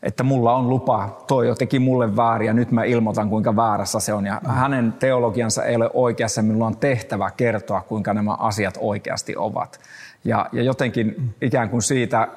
että 0.03 0.23
mulla 0.23 0.55
on 0.55 0.69
lupa, 0.69 1.23
toi 1.27 1.47
jo 1.47 1.55
teki 1.55 1.79
mulle 1.79 2.15
väärin 2.15 2.47
ja 2.47 2.53
nyt 2.53 2.71
mä 2.71 2.83
ilmoitan 2.83 3.29
kuinka 3.29 3.55
väärässä 3.55 3.99
se 3.99 4.13
on. 4.13 4.25
Ja 4.25 4.41
hänen 4.45 4.93
teologiansa 4.93 5.63
ei 5.63 5.75
ole 5.75 5.89
oikeassa, 5.93 6.41
minulla 6.41 6.65
on 6.65 6.77
tehtävä 6.77 7.31
kertoa 7.31 7.81
kuinka 7.81 8.13
nämä 8.13 8.33
asiat 8.33 8.77
oikeasti 8.81 9.35
ovat. 9.37 9.79
Ja, 10.23 10.49
ja 10.51 10.63
jotenkin 10.63 11.33
ikään 11.41 11.69
kuin 11.69 11.81
siitä, 11.81 12.27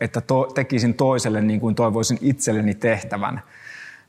että 0.00 0.20
to, 0.20 0.44
tekisin 0.54 0.94
toiselle 0.94 1.40
niin 1.40 1.60
kuin 1.60 1.74
toivoisin 1.74 2.18
itselleni 2.20 2.74
tehtävän, 2.74 3.42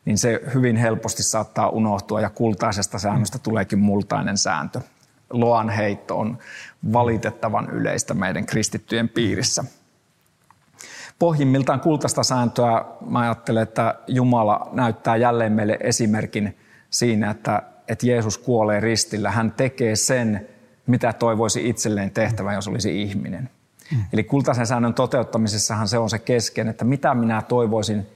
niin 0.05 0.17
se 0.17 0.41
hyvin 0.53 0.75
helposti 0.75 1.23
saattaa 1.23 1.69
unohtua 1.69 2.21
ja 2.21 2.29
kultaisesta 2.29 2.99
säännöstä 2.99 3.39
tuleekin 3.39 3.79
multainen 3.79 4.37
sääntö. 4.37 4.81
Loan 5.29 5.69
heitto 5.69 6.19
on 6.19 6.37
valitettavan 6.93 7.69
yleistä 7.69 8.13
meidän 8.13 8.45
kristittyjen 8.45 9.09
piirissä. 9.09 9.63
Pohjimmiltaan 11.19 11.79
kultaista 11.79 12.23
sääntöä 12.23 12.85
mä 13.09 13.19
ajattelen, 13.19 13.63
että 13.63 13.95
Jumala 14.07 14.69
näyttää 14.71 15.15
jälleen 15.15 15.53
meille 15.53 15.77
esimerkin 15.79 16.57
siinä, 16.89 17.31
että, 17.31 17.61
että 17.87 18.07
Jeesus 18.07 18.37
kuolee 18.37 18.79
ristillä. 18.79 19.31
Hän 19.31 19.51
tekee 19.51 19.95
sen, 19.95 20.47
mitä 20.87 21.13
toivoisi 21.13 21.69
itselleen 21.69 22.11
tehtävä, 22.11 22.53
jos 22.53 22.67
olisi 22.67 23.01
ihminen. 23.01 23.49
Mm. 23.91 24.03
Eli 24.13 24.23
kultaisen 24.23 24.67
säännön 24.67 24.93
toteuttamisessahan 24.93 25.87
se 25.87 25.97
on 25.97 26.09
se 26.09 26.19
kesken, 26.19 26.67
että 26.67 26.85
mitä 26.85 27.15
minä 27.15 27.41
toivoisin 27.41 28.07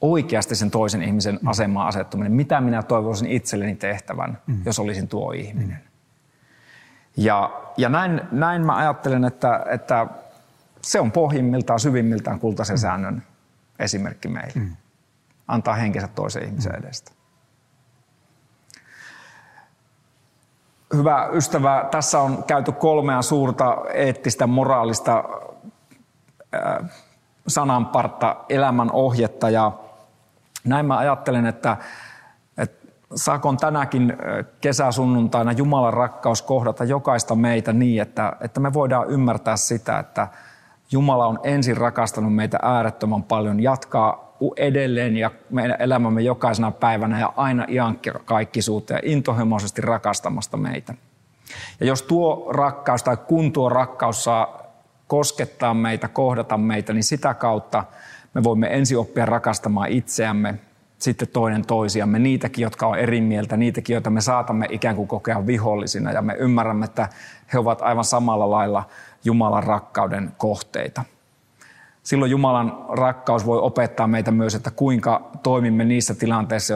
oikeasti 0.00 0.54
sen 0.54 0.70
toisen 0.70 1.02
ihmisen 1.02 1.38
mm. 1.42 1.48
asemaan 1.48 1.88
asettuminen. 1.88 2.32
Mitä 2.32 2.60
minä 2.60 2.82
toivoisin 2.82 3.30
itselleni 3.30 3.74
tehtävän, 3.74 4.38
mm. 4.46 4.60
jos 4.64 4.78
olisin 4.78 5.08
tuo 5.08 5.32
ihminen. 5.32 5.76
Mm. 5.76 5.86
Ja, 7.16 7.62
ja 7.76 7.88
näin, 7.88 8.20
näin 8.32 8.66
mä 8.66 8.76
ajattelen, 8.76 9.24
että, 9.24 9.66
että 9.70 10.06
se 10.86 11.00
on 11.00 11.12
pohjimmiltaan, 11.12 11.80
syvimmiltään 11.80 12.40
kultaisen 12.40 12.76
mm. 12.76 12.80
säännön 12.80 13.22
esimerkki 13.78 14.28
meille. 14.28 14.52
Mm. 14.54 14.76
Antaa 15.48 15.74
henkensä 15.74 16.08
toisen 16.08 16.44
ihmisen 16.44 16.72
mm. 16.72 16.78
edestä. 16.78 17.12
Hyvä 20.94 21.28
ystävä, 21.32 21.88
tässä 21.90 22.20
on 22.20 22.44
käyty 22.44 22.72
kolmea 22.72 23.22
suurta 23.22 23.76
eettistä, 23.94 24.46
moraalista 24.46 25.24
äh, 26.54 26.90
sananpartta, 27.48 28.36
elämän 28.48 28.92
ohjetta 28.92 29.50
ja 29.50 29.72
näin 30.64 30.86
mä 30.86 30.98
ajattelen, 30.98 31.46
että, 31.46 31.76
että 32.58 32.88
saakon 33.14 33.56
tänäkin 33.56 34.16
kesäsunnuntaina 34.60 35.52
Jumalan 35.52 35.94
rakkaus 35.94 36.42
kohdata 36.42 36.84
jokaista 36.84 37.34
meitä 37.34 37.72
niin, 37.72 38.02
että, 38.02 38.32
että 38.40 38.60
me 38.60 38.72
voidaan 38.72 39.10
ymmärtää 39.10 39.56
sitä, 39.56 39.98
että 39.98 40.28
Jumala 40.92 41.26
on 41.26 41.38
ensin 41.42 41.76
rakastanut 41.76 42.34
meitä 42.34 42.58
äärettömän 42.62 43.22
paljon, 43.22 43.62
jatkaa 43.62 44.36
edelleen 44.56 45.16
ja 45.16 45.30
meidän 45.50 45.76
elämämme 45.78 46.22
jokaisena 46.22 46.70
päivänä 46.70 47.20
ja 47.20 47.32
aina 47.36 47.66
kaikkisuutta 48.24 48.92
ja 48.92 49.00
intohimoisesti 49.02 49.82
rakastamasta 49.82 50.56
meitä. 50.56 50.94
Ja 51.80 51.86
jos 51.86 52.02
tuo 52.02 52.52
rakkaus 52.52 53.02
tai 53.02 53.16
kun 53.16 53.52
tuo 53.52 53.68
rakkaus 53.68 54.24
saa 54.24 54.66
koskettaa 55.06 55.74
meitä, 55.74 56.08
kohdata 56.08 56.58
meitä, 56.58 56.92
niin 56.92 57.04
sitä 57.04 57.34
kautta– 57.34 57.84
me 58.36 58.42
voimme 58.42 58.68
ensin 58.70 58.98
oppia 58.98 59.26
rakastamaan 59.26 59.88
itseämme, 59.88 60.54
sitten 60.98 61.28
toinen 61.28 61.66
toisiamme, 61.66 62.18
niitäkin, 62.18 62.62
jotka 62.62 62.86
on 62.86 62.98
eri 62.98 63.20
mieltä, 63.20 63.56
niitäkin, 63.56 63.94
joita 63.94 64.10
me 64.10 64.20
saatamme 64.20 64.66
ikään 64.70 64.96
kuin 64.96 65.08
kokea 65.08 65.46
vihollisina 65.46 66.12
ja 66.12 66.22
me 66.22 66.34
ymmärrämme, 66.38 66.84
että 66.84 67.08
he 67.52 67.58
ovat 67.58 67.82
aivan 67.82 68.04
samalla 68.04 68.50
lailla 68.50 68.88
Jumalan 69.26 69.62
rakkauden 69.62 70.32
kohteita. 70.38 71.04
Silloin 72.02 72.30
Jumalan 72.30 72.84
rakkaus 72.88 73.46
voi 73.46 73.58
opettaa 73.58 74.06
meitä 74.06 74.30
myös, 74.30 74.54
että 74.54 74.70
kuinka 74.70 75.30
toimimme 75.42 75.84
niissä 75.84 76.14
tilanteissa, 76.14 76.74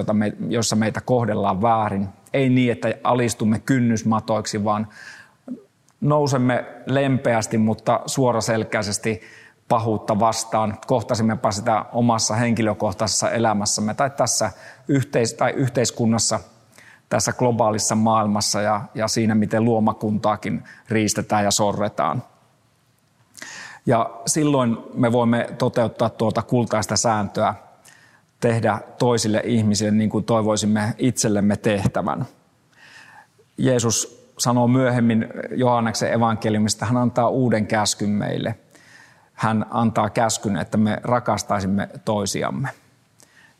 joissa 0.48 0.76
meitä 0.76 1.00
kohdellaan 1.00 1.62
väärin. 1.62 2.08
Ei 2.32 2.48
niin, 2.48 2.72
että 2.72 2.94
alistumme 3.04 3.58
kynnysmatoiksi, 3.58 4.64
vaan 4.64 4.88
nousemme 6.00 6.64
lempeästi, 6.86 7.58
mutta 7.58 8.00
suoraselkäisesti 8.06 9.20
pahuutta 9.68 10.18
vastaan, 10.18 10.78
kohtasimmepa 10.86 11.50
sitä 11.50 11.84
omassa 11.92 12.34
henkilökohtaisessa 12.34 13.30
elämässämme 13.30 13.94
tai 13.94 14.10
tässä 14.10 14.50
yhteis- 14.88 15.34
tai 15.34 15.52
yhteiskunnassa, 15.52 16.40
tässä 17.08 17.32
globaalissa 17.32 17.94
maailmassa 17.94 18.60
ja, 18.60 18.80
ja 18.94 19.08
siinä, 19.08 19.34
miten 19.34 19.64
luomakuntaakin 19.64 20.64
riistetään 20.88 21.44
ja 21.44 21.50
sorretaan. 21.50 22.22
Ja 23.90 24.10
silloin 24.26 24.78
me 24.94 25.12
voimme 25.12 25.48
toteuttaa 25.58 26.10
tuota 26.10 26.42
kultaista 26.42 26.96
sääntöä, 26.96 27.54
tehdä 28.40 28.78
toisille 28.98 29.42
ihmisille 29.44 29.90
niin 29.90 30.10
kuin 30.10 30.24
toivoisimme 30.24 30.94
itsellemme 30.98 31.56
tehtävän. 31.56 32.26
Jeesus 33.58 34.30
sanoo 34.38 34.68
myöhemmin 34.68 35.28
Johanneksen 35.50 36.12
evankeliumista, 36.12 36.86
hän 36.86 36.96
antaa 36.96 37.28
uuden 37.28 37.66
käskyn 37.66 38.10
meille– 38.10 38.54
hän 39.40 39.66
antaa 39.70 40.10
käskyn, 40.10 40.56
että 40.56 40.78
me 40.78 41.00
rakastaisimme 41.02 41.88
toisiamme. 42.04 42.68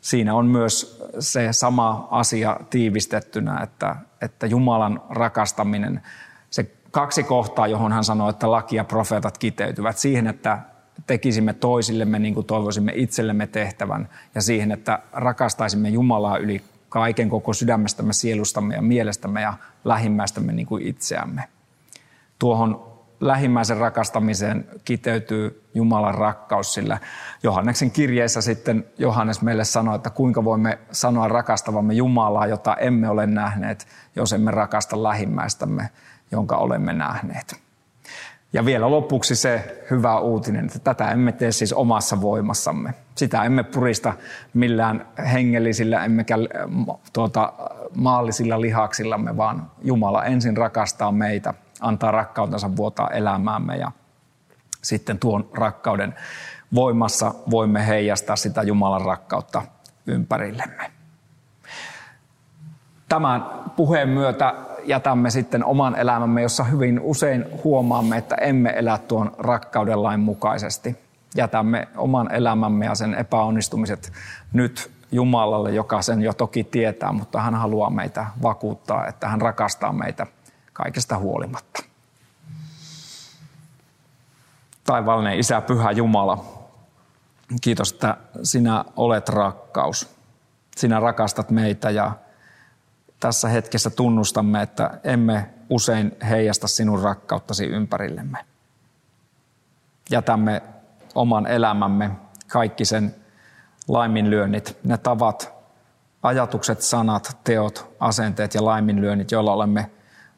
Siinä 0.01 0.35
on 0.35 0.45
myös 0.45 1.03
se 1.19 1.47
sama 1.51 2.07
asia 2.11 2.57
tiivistettynä, 2.69 3.59
että, 3.63 3.95
että 4.21 4.47
Jumalan 4.47 5.01
rakastaminen, 5.09 6.01
se 6.49 6.71
kaksi 6.91 7.23
kohtaa, 7.23 7.67
johon 7.67 7.91
hän 7.91 8.03
sanoi, 8.03 8.29
että 8.29 8.51
laki 8.51 8.75
ja 8.75 8.83
profeetat 8.83 9.37
kiteytyvät 9.37 9.97
siihen, 9.97 10.27
että 10.27 10.59
tekisimme 11.07 11.53
toisillemme 11.53 12.19
niin 12.19 12.33
kuin 12.33 12.47
toivoisimme 12.47 12.91
itsellemme 12.95 13.47
tehtävän 13.47 14.09
ja 14.35 14.41
siihen, 14.41 14.71
että 14.71 14.99
rakastaisimme 15.13 15.89
Jumalaa 15.89 16.37
yli 16.37 16.61
kaiken 16.89 17.29
koko 17.29 17.53
sydämestämme, 17.53 18.13
sielustamme 18.13 18.75
ja 18.75 18.81
mielestämme 18.81 19.41
ja 19.41 19.53
lähimmäistämme 19.85 20.53
niin 20.53 20.67
kuin 20.67 20.87
itseämme. 20.87 21.43
Tuohon 22.39 22.91
lähimmäisen 23.19 23.77
rakastamiseen 23.77 24.65
kiteytyy 24.85 25.63
Jumalan 25.73 26.15
rakkaus, 26.15 26.73
sillä 26.73 26.97
Johanneksen 27.43 27.91
kirjeessä 27.91 28.41
sitten 28.41 28.85
Johannes 28.97 29.41
meille 29.41 29.63
sanoi, 29.63 29.95
että 29.95 30.09
kuinka 30.09 30.43
voimme 30.43 30.79
sanoa 30.91 31.27
rakastavamme 31.27 31.93
Jumalaa, 31.93 32.47
jota 32.47 32.75
emme 32.75 33.09
ole 33.09 33.27
nähneet, 33.27 33.87
jos 34.15 34.33
emme 34.33 34.51
rakasta 34.51 35.03
lähimmäistämme, 35.03 35.89
jonka 36.31 36.57
olemme 36.57 36.93
nähneet. 36.93 37.61
Ja 38.53 38.65
vielä 38.65 38.91
lopuksi 38.91 39.35
se 39.35 39.83
hyvä 39.91 40.19
uutinen, 40.19 40.65
että 40.65 40.79
tätä 40.79 41.11
emme 41.11 41.31
tee 41.31 41.51
siis 41.51 41.73
omassa 41.73 42.21
voimassamme. 42.21 42.93
Sitä 43.15 43.43
emme 43.43 43.63
purista 43.63 44.13
millään 44.53 45.07
hengellisillä 45.33 46.05
emmekä 46.05 46.35
tuota, 47.13 47.53
maallisilla 47.95 48.61
lihaksillamme, 48.61 49.37
vaan 49.37 49.71
Jumala 49.81 50.25
ensin 50.25 50.57
rakastaa 50.57 51.11
meitä 51.11 51.53
antaa 51.81 52.11
rakkautensa 52.11 52.75
vuotaa 52.75 53.09
elämäämme 53.09 53.77
ja 53.77 53.91
sitten 54.81 55.19
tuon 55.19 55.49
rakkauden 55.53 56.15
voimassa 56.75 57.33
voimme 57.51 57.87
heijastaa 57.87 58.35
sitä 58.35 58.63
Jumalan 58.63 59.01
rakkautta 59.01 59.61
ympärillemme. 60.07 60.91
Tämän 63.09 63.45
puheen 63.75 64.09
myötä 64.09 64.53
jätämme 64.85 65.29
sitten 65.29 65.65
oman 65.65 65.95
elämämme, 65.95 66.41
jossa 66.41 66.63
hyvin 66.63 66.99
usein 66.99 67.45
huomaamme, 67.63 68.17
että 68.17 68.35
emme 68.35 68.73
elä 68.75 68.97
tuon 68.97 69.31
rakkauden 69.37 70.03
lain 70.03 70.19
mukaisesti. 70.19 70.97
Jätämme 71.35 71.87
oman 71.97 72.31
elämämme 72.31 72.85
ja 72.85 72.95
sen 72.95 73.13
epäonnistumiset 73.13 74.13
nyt 74.53 74.91
Jumalalle, 75.11 75.71
joka 75.71 76.01
sen 76.01 76.21
jo 76.21 76.33
toki 76.33 76.63
tietää, 76.63 77.11
mutta 77.11 77.41
hän 77.41 77.55
haluaa 77.55 77.89
meitä 77.89 78.25
vakuuttaa, 78.41 79.07
että 79.07 79.27
hän 79.27 79.41
rakastaa 79.41 79.93
meitä 79.93 80.27
kaikesta 80.73 81.17
huolimatta. 81.17 81.83
Taivaallinen 84.83 85.39
Isä, 85.39 85.61
Pyhä 85.61 85.91
Jumala, 85.91 86.45
kiitos, 87.61 87.91
että 87.91 88.17
sinä 88.43 88.85
olet 88.95 89.29
rakkaus. 89.29 90.15
Sinä 90.75 90.99
rakastat 90.99 91.49
meitä 91.49 91.89
ja 91.89 92.11
tässä 93.21 93.47
hetkessä 93.49 93.89
tunnustamme, 93.89 94.61
että 94.61 94.99
emme 95.03 95.49
usein 95.69 96.17
heijasta 96.29 96.67
sinun 96.67 97.01
rakkauttasi 97.01 97.65
ympärillemme. 97.65 98.37
Jätämme 100.09 100.61
oman 101.15 101.47
elämämme, 101.47 102.11
kaikki 102.51 102.85
sen 102.85 103.15
laiminlyönnit, 103.87 104.77
ne 104.83 104.97
tavat, 104.97 105.53
ajatukset, 106.23 106.81
sanat, 106.81 107.37
teot, 107.43 107.95
asenteet 107.99 108.53
ja 108.53 108.65
laiminlyönnit, 108.65 109.31
joilla 109.31 109.53
olemme 109.53 109.91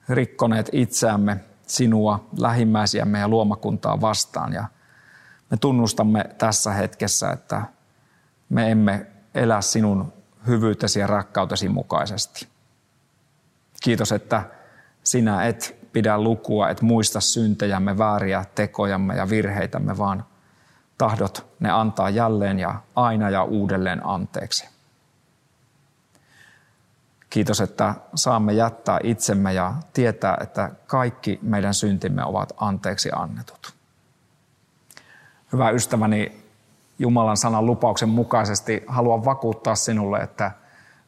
rikkoneet 0.09 0.69
itseämme, 0.71 1.37
sinua, 1.67 2.27
lähimmäisiämme 2.39 3.19
ja 3.19 3.27
luomakuntaa 3.27 4.01
vastaan. 4.01 4.53
Ja 4.53 4.65
me 5.51 5.57
tunnustamme 5.57 6.25
tässä 6.37 6.73
hetkessä, 6.73 7.31
että 7.31 7.61
me 8.49 8.71
emme 8.71 9.05
elä 9.35 9.61
sinun 9.61 10.13
hyvyytesi 10.47 10.99
ja 10.99 11.07
rakkautesi 11.07 11.69
mukaisesti. 11.69 12.52
Kiitos, 13.83 14.11
että 14.11 14.43
sinä 15.03 15.43
et 15.43 15.75
pidä 15.93 16.21
lukua, 16.21 16.69
et 16.69 16.81
muista 16.81 17.21
syntejämme, 17.21 17.97
vääriä 17.97 18.45
tekojamme 18.55 19.15
ja 19.15 19.29
virheitämme, 19.29 19.97
vaan 19.97 20.25
tahdot 20.97 21.47
ne 21.59 21.71
antaa 21.71 22.09
jälleen 22.09 22.59
ja 22.59 22.75
aina 22.95 23.29
ja 23.29 23.43
uudelleen 23.43 24.05
anteeksi. 24.05 24.69
Kiitos, 27.29 27.61
että 27.61 27.95
saamme 28.15 28.53
jättää 28.53 28.99
itsemme 29.03 29.53
ja 29.53 29.73
tietää, 29.93 30.37
että 30.41 30.71
kaikki 30.87 31.39
meidän 31.41 31.73
syntimme 31.73 32.25
ovat 32.25 32.53
anteeksi 32.57 33.09
annetut. 33.15 33.73
Hyvä 35.53 35.69
ystäväni, 35.69 36.43
Jumalan 36.99 37.37
sanan 37.37 37.65
lupauksen 37.65 38.09
mukaisesti 38.09 38.83
haluan 38.87 39.25
vakuuttaa 39.25 39.75
sinulle, 39.75 40.19
että 40.19 40.51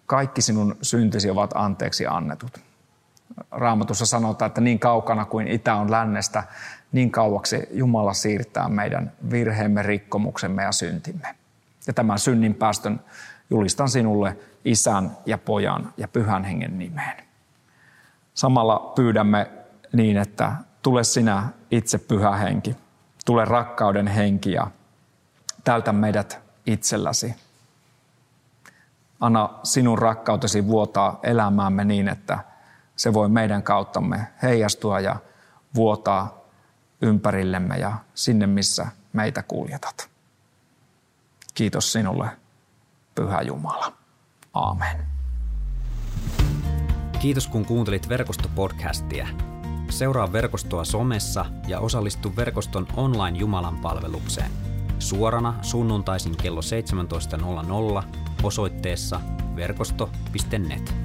kaikki 0.05 0.41
sinun 0.41 0.77
syntisi 0.81 1.29
ovat 1.29 1.51
anteeksi 1.55 2.07
annetut. 2.07 2.64
Raamatussa 3.51 4.05
sanotaan, 4.05 4.47
että 4.47 4.61
niin 4.61 4.79
kaukana 4.79 5.25
kuin 5.25 5.47
itä 5.47 5.75
on 5.75 5.91
lännestä, 5.91 6.43
niin 6.91 7.11
kauaksi 7.11 7.67
Jumala 7.71 8.13
siirtää 8.13 8.69
meidän 8.69 9.11
virheemme, 9.31 9.83
rikkomuksemme 9.83 10.63
ja 10.63 10.71
syntimme. 10.71 11.35
Ja 11.87 11.93
tämän 11.93 12.19
synnin 12.19 12.55
päästön 12.55 12.99
julistan 13.49 13.89
sinulle 13.89 14.37
isän 14.65 15.17
ja 15.25 15.37
pojan 15.37 15.93
ja 15.97 16.07
pyhän 16.07 16.43
hengen 16.43 16.79
nimeen. 16.79 17.23
Samalla 18.33 18.93
pyydämme 18.95 19.51
niin, 19.93 20.17
että 20.17 20.51
tule 20.81 21.03
sinä 21.03 21.47
itse 21.71 21.97
pyhä 21.97 22.31
henki, 22.35 22.75
tule 23.25 23.45
rakkauden 23.45 24.07
henki 24.07 24.51
ja 24.51 24.67
täytä 25.63 25.93
meidät 25.93 26.39
itselläsi. 26.65 27.35
Anna 29.19 29.49
sinun 29.63 29.97
rakkautesi 29.97 30.67
vuotaa 30.67 31.19
elämäämme 31.23 31.83
niin, 31.85 32.07
että 32.07 32.39
se 32.95 33.13
voi 33.13 33.29
meidän 33.29 33.63
kauttamme 33.63 34.27
heijastua 34.43 34.99
ja 34.99 35.15
vuotaa 35.75 36.37
ympärillemme 37.01 37.77
ja 37.77 37.97
sinne, 38.13 38.47
missä 38.47 38.87
meitä 39.13 39.43
kuljetat. 39.43 40.09
Kiitos 41.53 41.91
sinulle, 41.91 42.29
Pyhä 43.15 43.41
Jumala. 43.41 43.93
Aamen. 44.53 45.05
Kiitos 47.19 47.47
kun 47.47 47.65
kuuntelit 47.65 48.09
verkostopodcastia. 48.09 49.27
Seuraa 49.89 50.33
verkostoa 50.33 50.85
somessa 50.85 51.45
ja 51.67 51.79
osallistu 51.79 52.35
verkoston 52.35 52.87
online 52.95 53.37
Jumalan 53.37 53.77
palvelukseen. 53.77 54.51
Suorana 54.99 55.53
sunnuntaisin 55.61 56.37
kello 56.37 56.61
17.00 58.01 58.07
osoitteessa 58.43 59.21
verkosto.net. 59.55 61.04